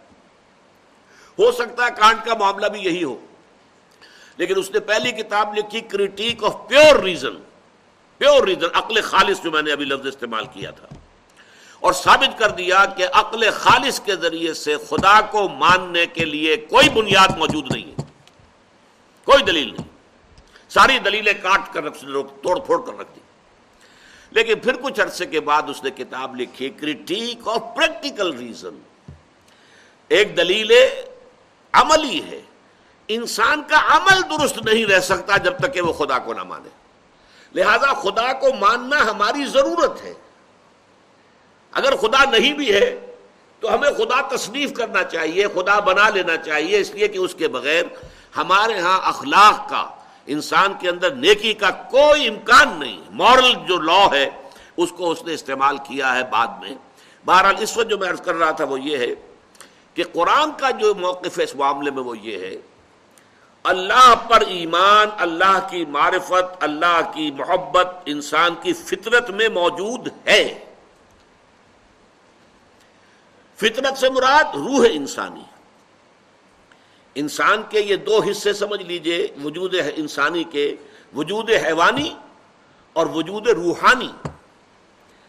[1.39, 3.17] ہو سکتا ہے کانٹ کا معاملہ بھی یہی ہو،
[4.39, 7.37] لیکن اس نے پہلی کتاب لکھی critique of pure reason
[8.19, 10.87] pure reason عقل خالص جو میں نے ابھی لفظ استعمال کیا تھا۔
[11.81, 16.57] اور ثابت کر دیا کہ عقل خالص کے ذریعے سے خدا کو ماننے کے لیے
[16.57, 18.03] کوئی بنیاد موجود نہیں ہے۔
[19.25, 19.89] کوئی دلیل نہیں۔
[20.69, 21.99] ساری دلیلیں کاٹ کر رکھ
[22.43, 23.21] توڑ پھوڑ کر رکھ دی۔
[24.31, 28.83] لیکن پھر کچھ عرصے کے بعد اس نے کتاب لکھی کریٹیک آف پریکٹیکل ریزن
[30.09, 30.73] ایک دلیل
[31.73, 32.43] عملی ہے۔
[33.09, 36.69] انسان کا عمل درست نہیں رہ سکتا جب تک کہ وہ خدا کو نہ مانے۔
[37.57, 40.15] لہذا خدا کو ماننا ہماری ضرورت ہے۔
[41.73, 43.07] اگر خدا نہیں بھی ہے،
[43.61, 47.49] تو ہمیں خدا تصنیف کرنا چاہیے، خدا بنا لینا چاہیے، اس لیے کہ اس کے
[47.49, 47.85] بغیر
[48.37, 49.89] ہمارے ہاں اخلاق کا،
[50.27, 54.31] انسان کے اندر نیکی کا کوئی امکان نہیں۔ مورل جو لا ہے،
[54.77, 56.75] اس کو اس نے استعمال کیا ہے بعد میں۔
[57.25, 59.15] بہرحال اس وقت جو میں عرض کر رہا تھا وہ یہ ہے
[59.95, 62.57] کہ قرآن کا جو موقف ہے، اس معاملے میں وہ یہ ہے
[63.67, 70.65] اللہ پر ایمان، اللہ کی معرفت، اللہ کی محبت انسان کی فطرت میں موجود ہے۔
[73.57, 75.43] فطرت سے مراد روح انسانی۔
[77.15, 80.77] انسان کے یہ دو حصے سمجھ لیجیے، وجود انسانی کے،
[81.17, 82.15] وجود حیوانی
[82.93, 84.13] اور وجود روحانی۔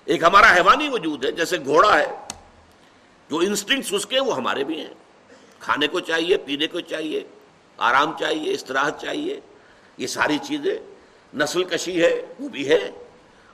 [0.06, 2.15] ایک ہمارا حیوانی وجود ہے، جیسے گھوڑا ہے،
[3.30, 4.93] جو انسٹنگس اس کے، وہ ہمارے بھی ہیں۔
[5.60, 7.23] کھانے کو چاہیے، پینے کو چاہیے۔
[7.77, 9.39] آرام چاہیے، استراحت چاہیے،
[9.97, 10.77] یہ ساری چیزیں۔
[11.37, 12.91] نسل کشی ہے، وہ بھی ہے۔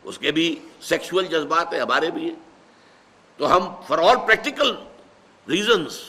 [0.04, 2.36] اس کے بھی سیکشول جذبات ہیں، ہمارے بھی ہیں۔
[3.38, 4.76] تو ہم for all practical
[5.50, 6.00] reasons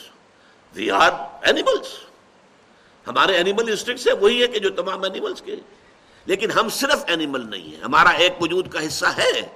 [0.75, 1.11] we are
[1.43, 1.87] animals
[3.07, 5.57] ہمارے اینیمل انسٹنکٹس ہے وہی ہے کہ جو تمام اینیملس کے۔
[6.27, 9.49] لیکن ہم صرف اینیمل نہیں ہیں، ہمارا ایک وجود کا حصہ ہے۔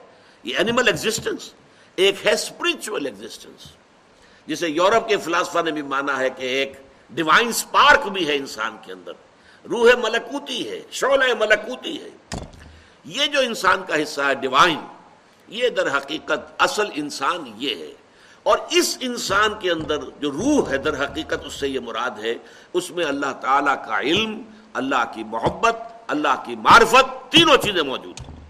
[0.45, 1.53] یہ اینیمل ایگزسٹنس
[1.97, 3.67] ایک ہے اسپرچل ایگزسٹنس
[4.47, 6.73] جسے یورپ کے فلاسفر نے بھی مانا ہے کہ ایک
[7.11, 9.13] ڈیوائن سپارک بھی ہے انسان کے اندر۔
[9.69, 12.39] روح ملکوتی ہے، شعلہ ملکوتی ہے۔
[13.05, 14.79] یہ جو انسان کا حصہ ہے ڈیوائن
[15.49, 17.93] یہ در حقیقت اصل انسان یہ ہے۔
[18.43, 22.35] اور اس انسان کے اندر جو روح ہے، در حقیقت اس سے یہ مراد ہے،
[22.73, 24.43] اس میں اللہ تعالی کا علم،
[24.75, 28.41] اللہ کی محبت، اللہ کی معرفت، تینوں چیزیں موجود ہیں۔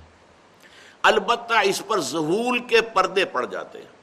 [1.02, 3.98] البتہ اس پر ظہول کے پردے پڑ جاتے ہیں۔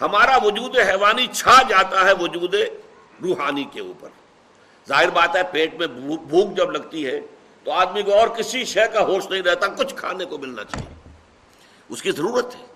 [0.00, 2.54] ہمارا وجود حیوانی چھا جاتا ہے، وجود
[3.22, 4.08] روحانی کے اوپر۔
[4.88, 5.86] ظاہر بات ہے، پیٹ میں
[6.28, 7.20] بھوک جب لگتی ہے،
[7.64, 10.94] تو آدمی کو اور کسی شے کا ہوش نہیں رہتا، کچھ کھانے کو ملنا چاہیے۔
[11.88, 12.66] اس کی ضرورت ہے۔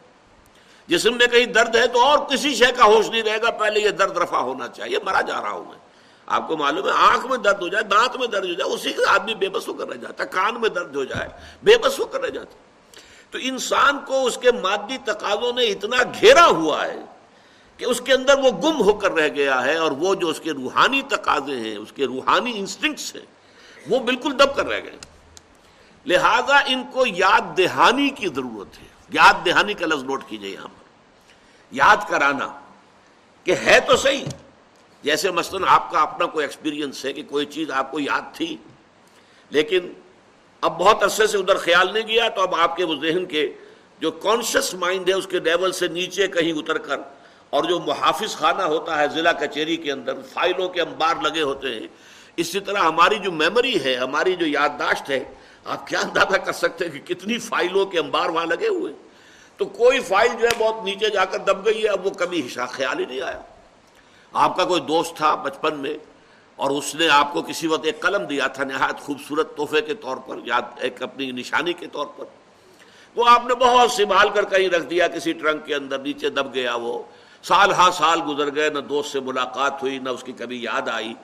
[0.86, 3.80] جسم میں کہیں درد ہے تو اور کسی شے کا ہوش نہیں رہے گا، پہلے
[3.80, 5.78] یہ درد رفع ہونا چاہیے، مرا جا رہا ہوں میں۔
[6.26, 8.92] آپ کو معلوم ہے، آنکھ میں درد ہو جائے، دانت میں درد ہو جائے، اسی
[8.92, 11.28] سے آدمی بے بس ہو کر رہ جاتا ہے، کان میں درد ہو جائے،
[11.62, 12.56] بے بس ہو کر رہ جاتا
[13.30, 17.04] تو انسان کو اس کے مادی تقاضوں نے اتنا گھیرا ہوا ہے
[17.82, 20.40] کہ اس کے اندر وہ گم ہو کر رہ گیا ہے اور وہ جو اس
[20.40, 23.22] کے روحانی تقاضے ہیں، اس کے روحانی انسٹنکٹس ہیں،
[23.88, 24.96] وہ بالکل دب کر رہ گئے۔
[26.06, 30.68] لہذا ان کو یاد دہانی کی ضرورت ہے۔ یاد دہانی کا لفظ نوٹ کیجیے یہاں
[30.68, 30.84] پر۔
[31.70, 32.60] یاد کرانا
[33.44, 34.24] کہ ہے تو صحیح۔
[35.02, 38.56] جیسے مثلا آپ کا اپنا کوئی ایکسپیرینس ہے کہ کوئی چیز آپ کو یاد تھی،
[39.50, 39.92] لیکن
[40.60, 43.52] اب بہت عرصے سے ادھر خیال نہیں گیا تو اب آپ کے وہ ذہن کے
[44.00, 46.96] جو کانشیس مائنڈ ہے، اس کے لیول سے نیچے کہیں اتر کر
[47.52, 51.68] اور جو محافظ خانہ ہوتا ہے ضلع کچہری کے اندر، فائلوں کے انبار لگے ہوتے
[51.68, 51.86] ہیں۔
[52.36, 55.24] اسی طرح ہماری جو میموری ہے، ہماری جو یادداشت ہے،
[55.64, 58.92] آپ کیا اندازہ کر سکتے ہیں کہ کتنی فائلوں کے انبار وہاں لگے ہوئے
[59.56, 62.46] تو کوئی فائل جو ہے بہت نیچے جا کر دب گئی ہے، اب وہ کبھی
[62.46, 63.40] حصہ خیال ہی نہیں آیا۔
[64.32, 65.94] آپ کا کوئی دوست تھا بچپن میں
[66.56, 69.94] اور اس نے آپ کو کسی وقت ایک قلم دیا تھا نہایت خوبصورت تحفے کے
[69.94, 72.24] طور پر یا ایک اپنی نشانی کے طور پر۔
[73.16, 76.54] وہ آپ نے بہت سنبھال کر کہیں رکھ دیا کسی ٹرنک کے اندر، نیچے دب
[76.54, 77.02] گیا وہ۔
[77.42, 80.88] سال ہاں سال گزر گئے، نہ دوست سے ملاقات ہوئی، نہ اس کی کبھی یاد
[80.88, 81.14] آئی۔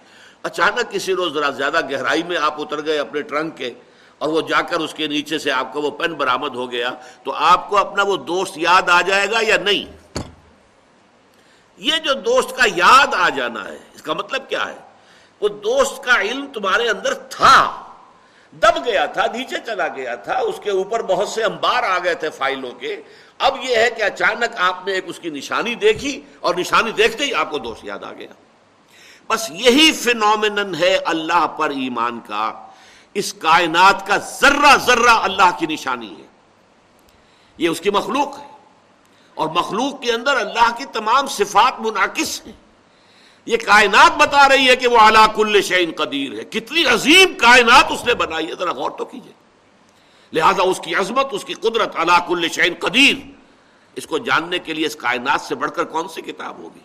[0.42, 3.74] اچانک کسی روز ذرا زیادہ گہرائی میں آپ اتر گئے اپنے ٹرنک کے
[4.18, 6.90] اور وہ جا کر اس کے نیچے سے آپ کا وہ پین برآمد ہو گیا۔
[7.24, 9.84] تو آپ کو اپنا وہ دوست یاد آ جائے گا یا نہیں؟
[11.76, 14.76] یہ جو دوست کا یاد آ جانا ہے، اس کا مطلب کیا ہے؟
[15.40, 17.84] وہ دوست کا علم تمہارے اندر تھا،
[18.52, 22.14] دب گیا تھا، نیچے چلا گیا تھا، اس کے اوپر بہت سے انبار آ گئے
[22.14, 23.02] تھے فائلوں کے۔
[23.38, 27.24] اب یہ ہے کہ اچانک آپ نے ایک اس کی نشانی دیکھی اور نشانی دیکھتے
[27.24, 28.28] ہی آپ کو دوست یاد آ گیا۔
[29.28, 32.66] بس یہی فنومنن ہے اللہ پر ایمان کا۔
[33.14, 36.26] اس کائنات کا ذرہ ذرہ اللہ کی نشانی ہے۔
[37.58, 38.48] یہ اس کی مخلوق ہے۔
[39.34, 42.52] اور مخلوق کے اندر اللہ کی تمام صفات منعقص ہیں۔
[43.46, 47.84] یہ کائنات بتا رہی ہے کہ وہ اعلیٰ کل شعین قدیر ہے۔ کتنی عظیم کائنات
[47.90, 49.32] اس نے بنائی ہے۔ ذرا غور تو کیجیے
[50.32, 53.30] لہذا اس کی عظمت، اس کی قدرت اللہ کل شعین قدیر۔
[53.96, 56.80] اس کو جاننے کے لیے اس کائنات سے بڑھ کر کون سی کتاب ہوگی؟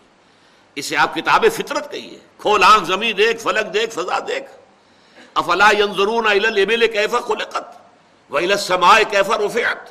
[0.74, 4.50] اسے آپ کتاب فطرت کہیے۔ کھول آنکھ زمین دیکھ، فلک دیکھ، فضا دیکھ۔
[5.34, 7.80] افلا ینظرون الى الابل كيف خلقت؟
[8.30, 9.90] والى السماء كيف رفعت؟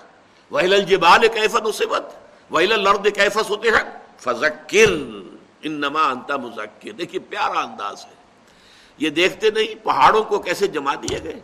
[0.52, 2.13] والى الجبال كيف نصبت؟
[2.52, 4.92] والى الارض كيف سطحت؟ فذكر
[5.62, 8.13] انما انت مذکر۔ دیکھیے، پیارا انداز ہے۔
[8.98, 11.39] یہ دیکھتے نہیں، پہاڑوں کو کیسے جما دیے گئے؟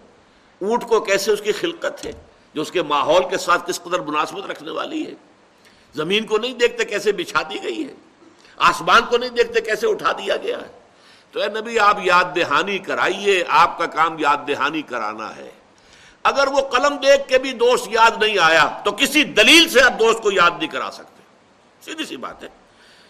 [0.62, 2.12] اونٹ کو کیسے اس کی خلقت ہے؟
[2.54, 5.12] جو اس کے ماحول کے ساتھ کس قدر مناسبت رکھنے والی ہے؟
[5.96, 7.94] زمین کو نہیں دیکھتے کیسے بچھا دی گئی ہے؟
[8.58, 10.80] آسمان کو نہیں دیکھتے کیسے اٹھا دیا گیا ہے؟
[11.32, 15.50] تو اے نبی، آپ یاد دہانی کرائیے، آپ کا کام یاد دہانی کرانا ہے۔
[16.24, 20.00] اگر وہ قلم دیکھ کے بھی دوست یاد نہیں آیا، تو کسی دلیل سے آپ
[20.00, 21.24] دوست کو یاد نہیں کرا سکتے۔
[21.82, 22.50] سیدھی سی بات ہے۔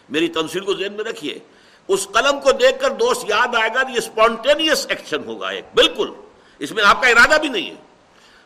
[0.10, 1.40] میری تنصیل کو ذہن میں رکھیے،
[1.88, 6.12] اس قلم کو دیکھ کر دوست یاد آئے گا، یہ اسپونٹینیس ایکشن ہوگا ایک، بالکل۔
[6.60, 7.76] اس میں آپ کا ارادہ بھی نہیں ہے۔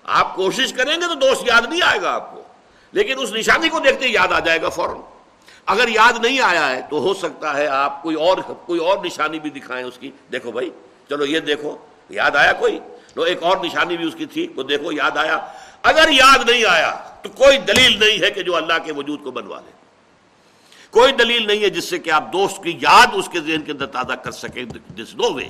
[0.03, 2.43] آپ کوشش کریں گے تو دوست یاد نہیں آئے گا آپ کو،
[2.91, 4.97] لیکن اس نشانی کو دیکھتے یاد آ جائے گا فوراً۔
[5.65, 9.39] اگر یاد نہیں آیا ہے تو ہو سکتا ہے آپ کوئی اور کوئی اور نشانی
[9.39, 10.69] بھی دکھائیں اس کی۔ دیکھو بھائی،
[11.09, 11.77] چلو یہ دیکھو،
[12.09, 12.79] یاد آیا کوئی؟
[13.15, 15.39] لو ایک اور نشانی بھی اس کی تھی، وہ دیکھو، یاد آیا۔
[15.83, 19.31] اگر یاد نہیں آیا تو کوئی دلیل نہیں ہے کہ جو اللہ کے وجود کو
[19.31, 19.71] بنوا لے
[20.91, 23.71] کوئی دلیل نہیں ہے جس سے کہ آپ دوست کی یاد اس کے ذہن کے
[23.71, 25.47] اندر تازہ کر سکیں۔ دس نو وے۔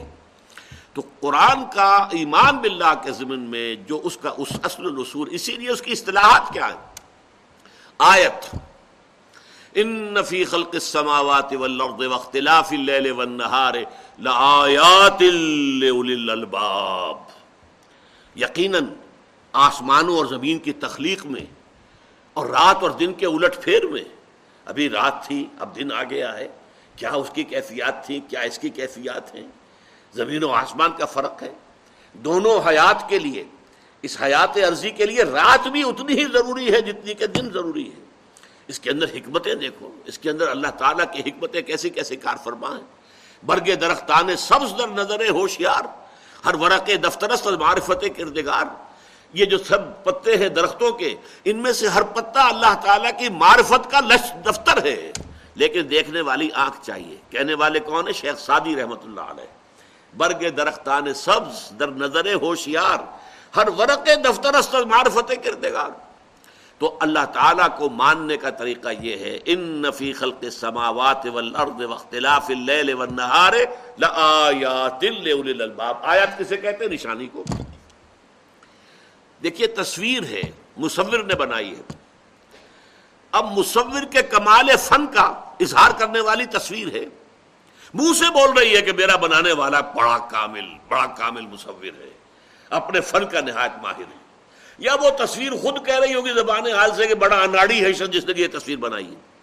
[0.96, 5.56] تو قرآن کا ایمان باللہ کے ضمن میں جو اس کا اس اصل الصور اسی
[5.56, 6.78] لیے اس کی اصطلاحات کیا ہے
[8.00, 8.56] آیت،
[9.76, 13.74] ان فی خلق السماوات والارض واختلاف اللیل والنہار
[14.20, 17.18] لآیات للالباب
[18.36, 18.88] یقیناً
[19.54, 21.46] آسمانوں اور زمین کی تخلیق میں
[22.34, 24.04] اور رات اور دن کے الٹ پھیر میں،
[24.68, 26.48] ابھی رات تھی، اب دن آ گیا ہے،
[26.96, 29.48] کیا اس کی کیفیات تھی کیا اس کی کیفیات ہیں؟
[30.15, 31.54] زمین و آسمان کا فرق ہے۔
[32.13, 33.43] دونوں حیات کے لیے،
[34.02, 37.91] اس حیات عرضی کے لیے رات بھی اتنی ہی ضروری ہے جتنی کہ دن ضروری
[37.91, 38.04] ہے۔
[38.67, 42.36] اس کے اندر حکمتیں دیکھو، اس کے اندر اللہ تعالیٰ کی حکمتیں کیسی کیسی کار
[42.43, 42.84] فرما ہیں۔
[43.45, 45.82] برگ درختان سبز در نظر ہوشیار،
[46.45, 48.63] ہر ورق دفترست معرفت کردگار۔
[49.34, 53.30] یہ جو سب پتے ہیں درختوں کے، ان میں سے ہر پتا اللہ تعالیٰ کی
[53.30, 55.12] معرفت کا لش دفتر ہے۔
[55.56, 59.62] لیکن دیکھنے والی آنکھ چاہیے۔ کہنے والے کون ہے؟ شیخ سادی رحمت اللہ علیہ۔
[60.17, 62.97] برگ درختان سبز در نظر ہوشیار،
[63.56, 65.89] ہر ورق دفتر معرفت کردگار۔
[66.80, 72.49] تو اللہ تعالیٰ کو ماننے کا طریقہ یہ ہے، ان نفی خلق سماوات والارض واختلاف
[72.49, 73.54] اللیل والنہار
[73.99, 77.43] لآیات للالباب آیات کسے کہتے ہیں؟ نشانی کو۔
[79.43, 80.41] دیکھیے، تصویر ہے،
[80.78, 81.82] مصور نے بنائی ہے۔
[83.32, 87.06] اب مصور کے کمال فن کا اظہار کرنے والی تصویر ہے۔
[87.94, 92.10] منہ سے بول رہی ہے کہ میرا بنانے والا بڑا کامل بڑا کامل مصور ہے۔
[92.70, 94.24] اپنے فن کا نہایت ماہر ہے۔
[94.78, 98.26] یا وہ تصویر خود کہہ رہی ہوگی زبان حال سے کہ بڑا اناڑی ہے جس
[98.26, 99.34] نے یہ تصویر بنائی ہے۔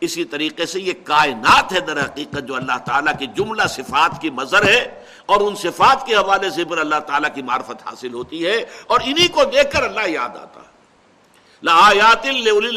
[0.00, 4.30] اسی طریقے سے یہ کائنات ہے در حقیقت جو اللہ تعالیٰ کی جملہ صفات کی
[4.30, 8.46] مظہر ہے اور ان صفات کے حوالے سے پھر اللہ تعالیٰ کی معرفت حاصل ہوتی
[8.46, 10.74] ہے اور انہی کو دیکھ کر اللہ یاد آتا ہے۔
[11.62, 12.26] لایات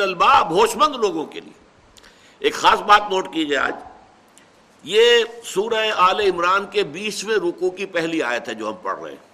[0.02, 1.54] الباب ہوش مند لوگوں کے لیے۔
[2.40, 3.74] ایک خاص بات نوٹ کیجیے آج۔
[4.84, 9.12] یہ سورہ آل عمران کے بیسویں رکو کی پہلی آیت ہے جو ہم پڑھ رہے
[9.12, 9.28] ہیں۔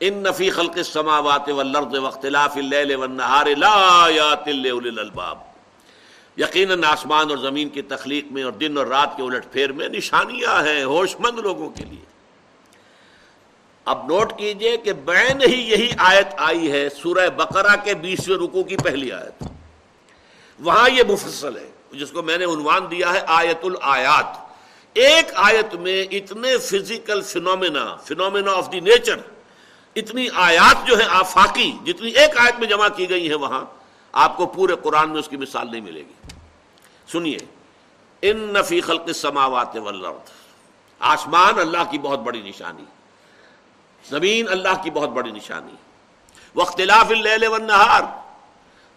[0.00, 5.38] ان نفی خلق السماوات والارض واختلاف اللیل والنہار لآیات للالباب
[6.36, 9.88] یقیناً آسمان اور زمین کی تخلیق میں اور دن اور رات کے الٹ پھیر میں
[9.88, 12.04] نشانیاں ہیں ہوش مند لوگوں کے لیے۔
[13.84, 18.62] اب نوٹ کیجیے کہ بین ہی یہی آیت آئی ہے، سورہ بقرہ کے بیسویں رکو
[18.62, 19.44] کی پہلی آیت۔
[20.60, 24.26] وہاں یہ مفصل ہے۔ جس کو میں نے عنوان دیا ہے آیت الآیات۔
[24.94, 29.16] ایک آیت میں اتنے physical phenomena phenomena of the nature
[29.96, 33.64] اتنی آیات جو ہے آفاقی، جتنی ایک آیت میں جمع کی گئی ہے وہاں،
[34.12, 36.34] آپ کو پورے قرآن میں اس کی مثال نہیں ملے گی۔
[37.12, 37.38] سنیے،
[38.22, 40.30] ان نفی خلق سماوات والارض۔
[40.98, 42.84] آسمان اللہ کی بہت بڑی نشانی،
[44.10, 45.74] زمین اللہ کی بہت بڑی نشانی۔
[46.60, 48.02] اختلاف اللیل والنہار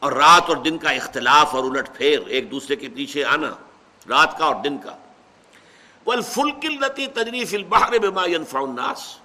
[0.03, 3.49] اور رات اور دن کا اختلاف اور الٹ پھیر، ایک دوسرے کے پیچھے آنا،
[4.09, 4.97] رات کا اور دن کا۔
[6.05, 9.17] والفلک التي تجری البحر بما ينفع الناس۔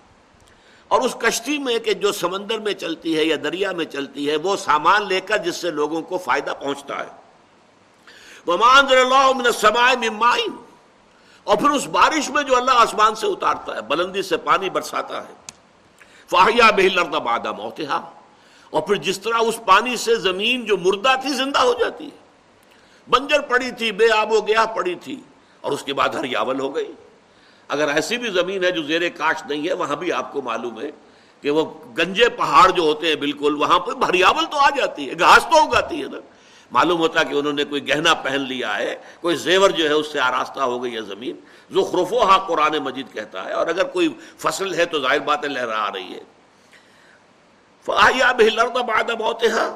[0.89, 4.37] اور اس کشتی میں کہ جو سمندر میں چلتی ہے یا دریا میں چلتی ہے،
[4.37, 7.09] وہ سامان لے کر جس سے لوگوں کو فائدہ پہنچتا ہے۔
[11.45, 15.29] اور پھر اس بارش میں جو اللہ آسمان سے اتارتا ہے، بلندی سے پانی برساتا
[15.29, 15.35] ہے۔
[16.31, 16.71] فاہیا
[17.19, 18.01] بادہ موتحا
[18.73, 22.17] اور پھر جس طرح اس پانی سے زمین جو مردہ تھی زندہ ہو جاتی ہے۔
[23.09, 25.21] بنجر پڑی تھی، بے آب و گیا پڑی تھی،
[25.61, 26.93] اور اس کے بعد ہریاول ہو گئی۔
[27.71, 30.81] اگر ایسی بھی زمین ہے جو زیر کاش نہیں ہے، وہاں بھی آپ کو معلوم
[30.81, 30.91] ہے
[31.43, 31.65] کہ وہ
[31.99, 35.57] گنجے پہاڑ جو ہوتے ہیں، بالکل وہاں پہ ہریاول تو آ جاتی ہے، گھاس تو
[35.59, 36.21] اگاتی ہے نا۔
[36.73, 40.13] معلوم ہوتا کہ انہوں نے کوئی گہنا پہن لیا ہے، کوئی زیور جو ہے اس
[40.13, 41.37] سے آراستہ ہو گئی ہے زمین۔
[41.71, 45.49] جو خرفو ہا قرآن مجید کہتا ہے، اور اگر کوئی فصل ہے تو ظاہر باتیں
[45.49, 46.21] لہرا آ رہی ہے۔
[47.89, 49.67] فاہیا بعد موتها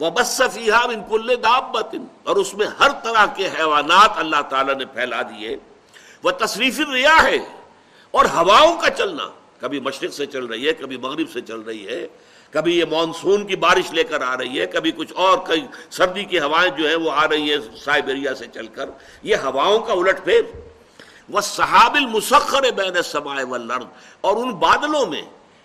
[0.00, 5.22] وبصفیها من كل دابه اور اس میں ہر طرح کے حیوانات اللہ تعالی نے پھیلا
[5.22, 5.56] دیے۔
[6.24, 7.38] وہ تصریف ریا ہے
[8.10, 9.28] اور ہواؤں کا چلنا،
[9.60, 12.06] کبھی مشرق سے چل رہی ہے، کبھی مغرب سے چل رہی ہے،
[12.50, 16.24] کبھی یہ مانسون کی بارش لے کر آ رہی ہے، کبھی کچھ اور، کئی سردی
[16.24, 18.90] کی ہوائیں جو ہیں وہ آ رہی ہیں سائبریا سے چل کر۔
[19.22, 20.42] یہ ہواؤں کا الٹ پھیر۔
[21.28, 23.84] وہ صحاب المسخر بین سمائے والارض
[24.20, 25.22] اور ان بادلوں میں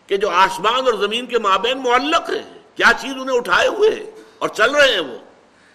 [0.08, 2.44] کہ جو آسمان اور زمین کے مابین معلق ہیں،
[2.76, 4.06] کیا چیز انہیں اٹھائے ہوئے ہیں
[4.40, 5.18] اور چل رہے ہیں وہ؟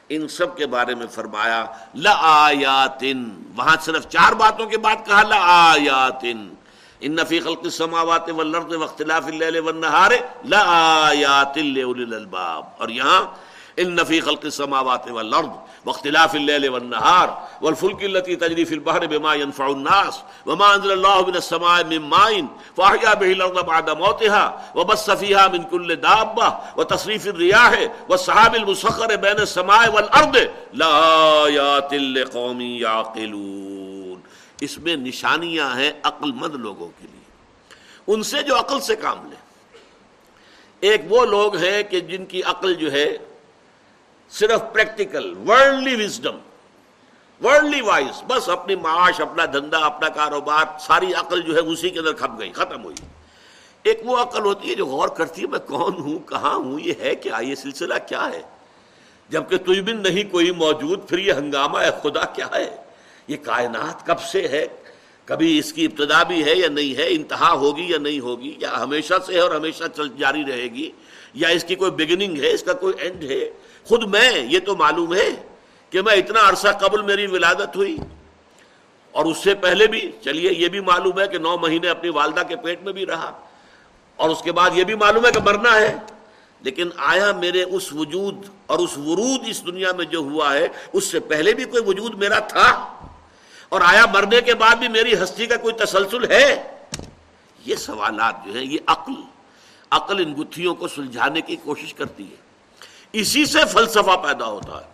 [0.09, 1.65] ان سب کے بارے میں فرمایا،
[1.95, 6.49] لآیاتن، وہاں صرف چار باتوں کے بعد کہا، لآیاتن،
[7.01, 10.11] ان نفی خلق السماوات والارض واختلاف اللیل والنہار
[10.45, 13.23] لآیات لأولی الالباب اور یہاں
[13.79, 19.71] ان نفی خلق السماوات والارض واختلاف الليل والنهار والفلك التي تجري في البحر بما ينفع
[19.71, 22.47] الناس وما انزل الله من السماء من ماء
[22.77, 29.39] فاحيا به الارض بعد موتها وبث فيها من كل دابه وتصريف الرياح والسحاب المسخر بين
[29.39, 34.21] السماء والارض لآيات لقوم يعقلون.
[34.61, 37.23] اس میں نشانیاں ہیں عقل مند لوگوں کے لیے.
[38.07, 39.37] ان سے جو عقل سے کام لے.
[40.81, 43.19] ایک وہ لوگ ہیں کہ جن کی عقل جو ہے
[44.33, 46.37] صرف practical worldly wisdom
[47.45, 51.99] worldly wise بس اپنی معاش، اپنا دھندا، اپنا کاروبار، ساری عقل جو ہے اسی کے
[51.99, 52.97] اندر کھپ گئی، ختم ہوئی۔
[53.83, 56.93] ایک وہ عقل ہوتی ہے جو غور کرتی ہے، میں کون ہوں، کہاں ہوں، یہ
[57.01, 58.43] ہے کیا، یہ سلسلہ کیا ہے؟
[59.29, 62.77] جبکہ تجھ بن نہیں کوئی موجود، پھر یہ ہنگامہ ہے، خدا کیا ہے؟
[63.29, 64.67] یہ کائنات کب سے ہے؟
[65.25, 68.83] کبھی اس کی ابتدا بھی ہے یا نہیں ہے؟ انتہا ہوگی یا نہیں ہوگی؟ یا
[68.83, 70.91] ہمیشہ سے ہے اور ہمیشہ چل، جاری رہے گی؟
[71.35, 73.51] یا اس کی کوئی بگننگ ہے؟ اس کا کوئی اینڈ ہے؟
[73.85, 75.29] خود میں، یہ تو معلوم ہے
[75.91, 77.97] کہ میں اتنا عرصہ قبل میری ولادت ہوئی۔
[79.13, 82.41] اور اس سے پہلے بھی، چلیے، یہ بھی معلوم ہے کہ نو مہینے اپنی والدہ
[82.49, 83.41] کے پیٹ میں بھی رہا۔
[84.17, 85.97] اور اس کے بعد یہ بھی معلوم ہے کہ مرنا ہے۔
[86.61, 88.35] لیکن آیا میرے اس وجود
[88.67, 92.15] اور اس ورود اس دنیا میں جو ہوا ہے، اس سے پہلے بھی کوئی وجود
[92.15, 92.69] میرا تھا۔
[93.69, 96.77] اور آیا مرنے کے بعد بھی میری ہستی کا کوئی تسلسل ہے؟
[97.67, 99.13] یہ سوالات جو ہیں، یہ عقل
[99.91, 102.42] عقل ان گتھیوں کو سلجھانے کی کوشش کرتی ہے۔
[103.13, 104.93] اسی سے فلسفہ پیدا ہوتا ہے۔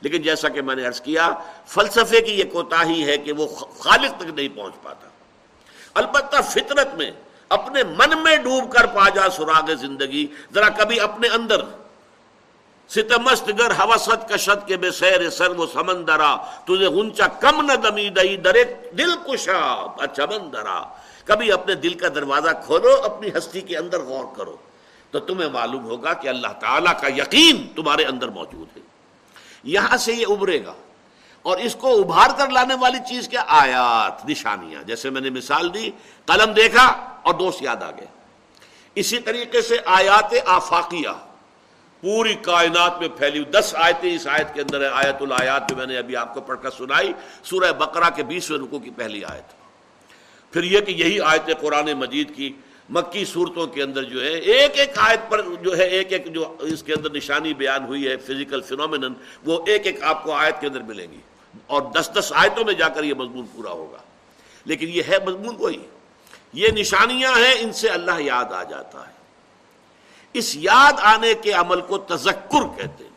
[0.00, 1.30] لیکن جیسا کہ میں نے عرض کیا،
[1.66, 3.46] فلسفے کی یہ کوتاہی ہے کہ وہ
[3.78, 5.08] خالق تک نہیں پہنچ پاتا۔
[5.94, 7.10] البتہ فطرت میں
[7.48, 11.60] اپنے من میں ڈوب کر پا جا سراغ زندگی، ذرا کبھی اپنے اندر
[12.88, 18.08] ستمست گر حوثت کشت کے بے سیر سر وہ سمندرا تجھے غنچا کم نہ دمی
[18.08, 18.64] دئی درے
[18.98, 19.86] دل کشا
[20.16, 20.82] چمندرا
[21.24, 24.56] کبھی اپنے دل کا دروازہ کھولو، اپنی ہستی کے اندر غور کرو۔
[25.12, 28.82] تو تمہیں معلوم ہوگا کہ اللہ تعالیٰ کا یقین تمہارے اندر موجود ہے۔
[29.64, 30.74] یہاں سے یہ ابھرے گا۔
[31.42, 35.74] اور اس کو ابھار کر لانے والی چیز کیا؟ آیات، نشانیاں۔ جیسے میں نے مثال
[35.74, 35.90] دی،
[36.26, 36.86] قلم دیکھا
[37.22, 38.06] اور دوست یاد آ گئے۔
[38.94, 41.08] اسی طریقے سے آیات آفاقیہ۔
[42.00, 45.86] پوری کائنات میں پھیلی دس آیتیں اس آیت کے اندر ہے آیت الآیات جو میں
[45.86, 49.44] نے ابھی آپ کو پڑھ کر سنائی، سورہ بقرہ کے بیسویں رکو کی پہلی آیت۔
[50.52, 52.52] پھر یہ کہ یہی آیت قرآن مجید کی
[52.88, 56.56] مکی صورتوں کے اندر جو ہے، ایک ایک آیت پر جو ہے، ایک ایک جو
[56.60, 59.12] اس کے اندر نشانی بیان ہوئی ہے فزیکل فینومینن
[59.44, 61.20] وہ ایک ایک آپ کو آیت کے اندر ملیں گی۔
[61.66, 63.98] اور دس دس آیتوں میں جا کر یہ مضمون پورا ہوگا۔
[64.64, 65.86] لیکن یہ ہے مضمون وہی۔
[66.52, 69.12] یہ نشانیاں ہیں، ان سے اللہ یاد آ جاتا ہے۔
[70.32, 73.10] اس یاد آنے کے عمل کو تذکر کہتے ہیں۔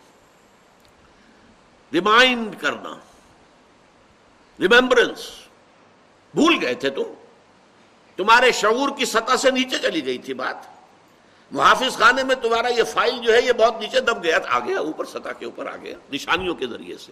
[1.94, 2.98] ریمائنڈ کرنا۔
[4.60, 5.32] ریمبرنس
[6.34, 7.25] بھول گئے تھے تم
[8.16, 10.76] تمہارے شعور کی سطح سے نیچے چلی گئی تھی بات۔
[11.52, 14.80] محافظ خانے میں تمہارا یہ فائل جو ہے یہ بہت نیچے دب گیا آ گیا
[14.80, 17.12] اوپر سطح کے اوپر آ گیا نشانیوں کے ذریعے سے۔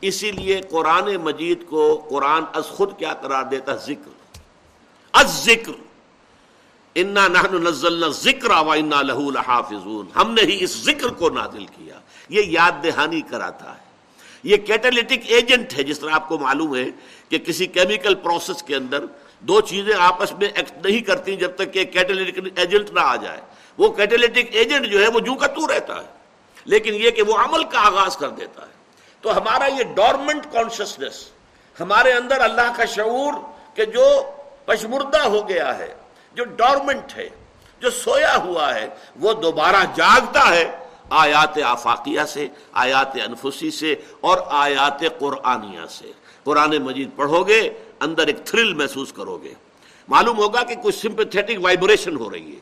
[0.00, 4.38] اسی لیے قرآن مجید کو قرآن از خود کیا قرار دیتا ذکر۔
[5.12, 5.72] از ذکر۔
[6.94, 12.42] انا نزلنا ذکر انا لہو الحافظون ہم نے ہی اس ذکر کو نازل کیا۔ یہ
[12.46, 13.88] یاد دہانی کراتا ہے۔
[14.42, 16.84] یہ کیٹالیٹک ایجنٹ ہے، جس طرح آپ کو معلوم ہے
[17.28, 19.04] کہ کسی کیمیکل پروسیس کے اندر
[19.42, 23.40] دو چیزیں آپس میں ایکٹ نہیں کرتی جب تک کہ کیٹالیٹک ایجنٹ نہ آ جائے۔
[23.78, 26.06] وہ کیٹالیٹک ایجنٹ جو ہے وہ جو کا تو رہتا ہے،
[26.66, 28.76] لیکن یہ کہ وہ عمل کا آغاز کر دیتا ہے۔
[29.24, 31.24] تو ہمارا یہ ڈورمنٹ کانشسنس
[31.76, 33.32] ہمارے اندر اللہ کا شعور
[33.74, 34.04] کہ جو
[34.66, 35.94] پشمردہ ہو گیا ہے،
[36.36, 37.28] جو ڈورمنٹ ہے،
[37.82, 38.88] جو سویا ہوا ہے،
[39.20, 40.64] وہ دوبارہ جاگتا ہے
[41.10, 46.10] آیات آفاقیہ سے، آیات انفسی سے اور آیات قرآنیہ سے۔
[46.48, 47.70] قرآن مجید پڑھو گے،
[48.00, 49.54] اندر ایک تھرل محسوس کرو گے۔
[50.08, 52.60] معلوم ہوگا کہ کوئی سمپتھیٹک وائبریشن ہو رہی ہے۔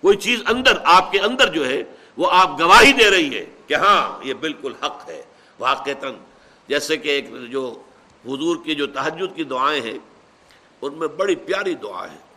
[0.00, 1.82] کوئی چیز اندر، آپ کے اندر جو ہے،
[2.16, 5.22] وہ آپ گواہی دے رہی ہے کہ ہاں یہ بالکل حق ہے۔
[5.58, 5.90] واقع
[6.68, 7.74] جیسے کہ ایک جو
[8.24, 9.98] حضور کی جو تحجد کی دعائیں ہیں،
[10.82, 12.31] ان میں بڑی پیاری دعا ہے۔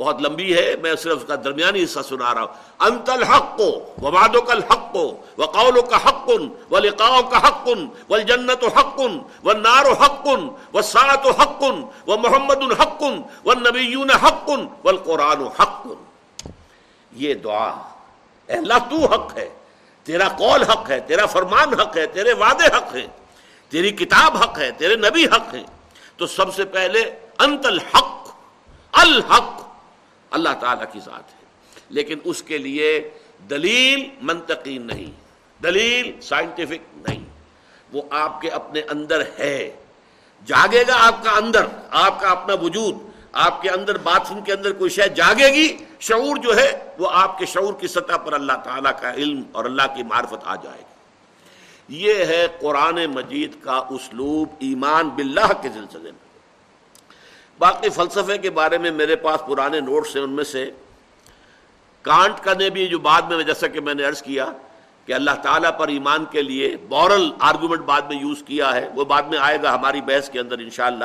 [0.00, 3.68] بہت لمبی ہے، میں صرف اس کا درمیانی حصہ سنا رہا ہوں۔ انت الحق کو
[4.02, 5.04] وبادوں کا الحق کو
[5.36, 6.30] وقول کا حق
[6.70, 7.68] و لقاؤ کا حق
[8.10, 9.00] و جنت و حق
[9.44, 10.28] و نار و حق
[10.74, 11.62] و سات و حق
[12.08, 13.02] و محمد الحق
[13.44, 14.48] و نبیون حق
[14.84, 15.86] و قرآن و حق۔
[17.12, 17.70] یہ دعا
[18.48, 19.48] اللہ تو حق ہے،
[20.04, 23.06] تیرا قول حق ہے، تیرا فرمان حق ہے، تیرے وعدے حق ہیں،
[23.68, 25.64] تیری کتاب حق ہے، تیرے نبی حق ہیں۔
[26.16, 27.00] تو سب سے پہلے
[27.38, 28.28] انت الحق
[28.92, 29.69] الحق
[30.30, 31.40] اللہ تعالیٰ کی ذات ہے۔
[31.88, 33.10] لیکن اس کے لیے
[33.50, 35.12] دلیل منطقی نہیں،
[35.62, 37.24] دلیل سائنٹیفک نہیں۔
[37.92, 39.76] وہ آپ کے اپنے اندر ہے۔
[40.46, 42.94] جاگے گا آپ کا اندر، آپ کا اپنا وجود۔
[43.32, 47.08] آپ کے اندر باتھ روم کے اندر کوئی شے جاگے گی، شعور جو ہے وہ
[47.12, 50.54] آپ کے شعور کی سطح پر اللہ تعالیٰ کا علم اور اللہ کی معرفت آ
[50.54, 50.90] جائے گی۔
[51.88, 56.29] یہ ہے قرآن مجید کا اسلوب ایمان باللہ کے سلسلے میں۔
[57.60, 60.70] باقی فلسفے کے بارے میں میرے پاس پرانے نوٹس ہیں ان میں سے۔
[62.02, 64.52] کانٹ کا نے بھی جو بعد میں، جیسا کہ میں نے عرض کیا
[65.06, 69.04] کہ اللہ تعالیٰ پر ایمان کے لیے بورل آرگومنٹ بعد میں یوز کیا ہے، وہ
[69.04, 71.04] بعد میں آئے گا ہماری بحث کے اندر انشاءاللہ۔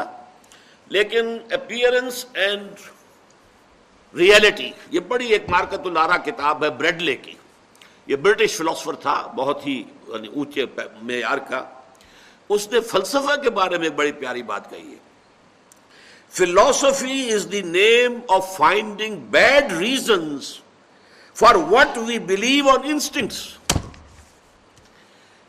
[0.90, 2.68] لیکن اپیئرنس اینڈ
[4.16, 7.34] ریئلٹی یہ بڑی ایک مارکت الارا کتاب ہے بریڈلے کی
[8.08, 10.66] یہ برٹش فلاسفر تھا، بہت ہی یعنی اونچے
[11.02, 11.66] معیار کا۔
[12.50, 15.05] اس نے فلسفہ کے بارے میں بڑی پیاری بات کہی ہے۔
[16.38, 20.60] Philosophy is the name of finding bad reasons
[21.34, 23.48] for what we believe on instincts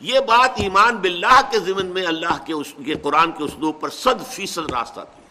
[0.01, 4.71] یہ بات ایمان باللہ کے ضمن میں اللہ کے قرآن کے اسلوب پر صد فیصد
[4.71, 5.25] راستہ تھی۔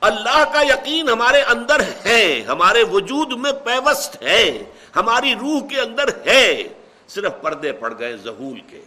[0.00, 4.64] اللہ کا یقین ہمارے اندر ہے، ہمارے وجود میں پیوست ہے،
[4.96, 6.68] ہماری روح کے اندر ہے۔
[7.08, 8.82] صرف پردے پڑ گئے ظہول کے۔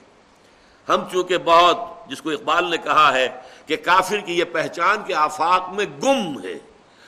[0.90, 1.78] ہم چونکہ بہت
[2.08, 3.30] جس کو اقبال نے کہا ہے
[3.66, 6.58] کہ کافر کی یہ پہچان کے آفاق میں گم ہے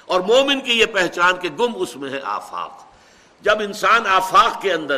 [0.06, 2.84] اور مومن کی یہ پہچان کے گم اس میں ہے آفاق۔
[3.42, 4.98] جب انسان آفاق کے اندر،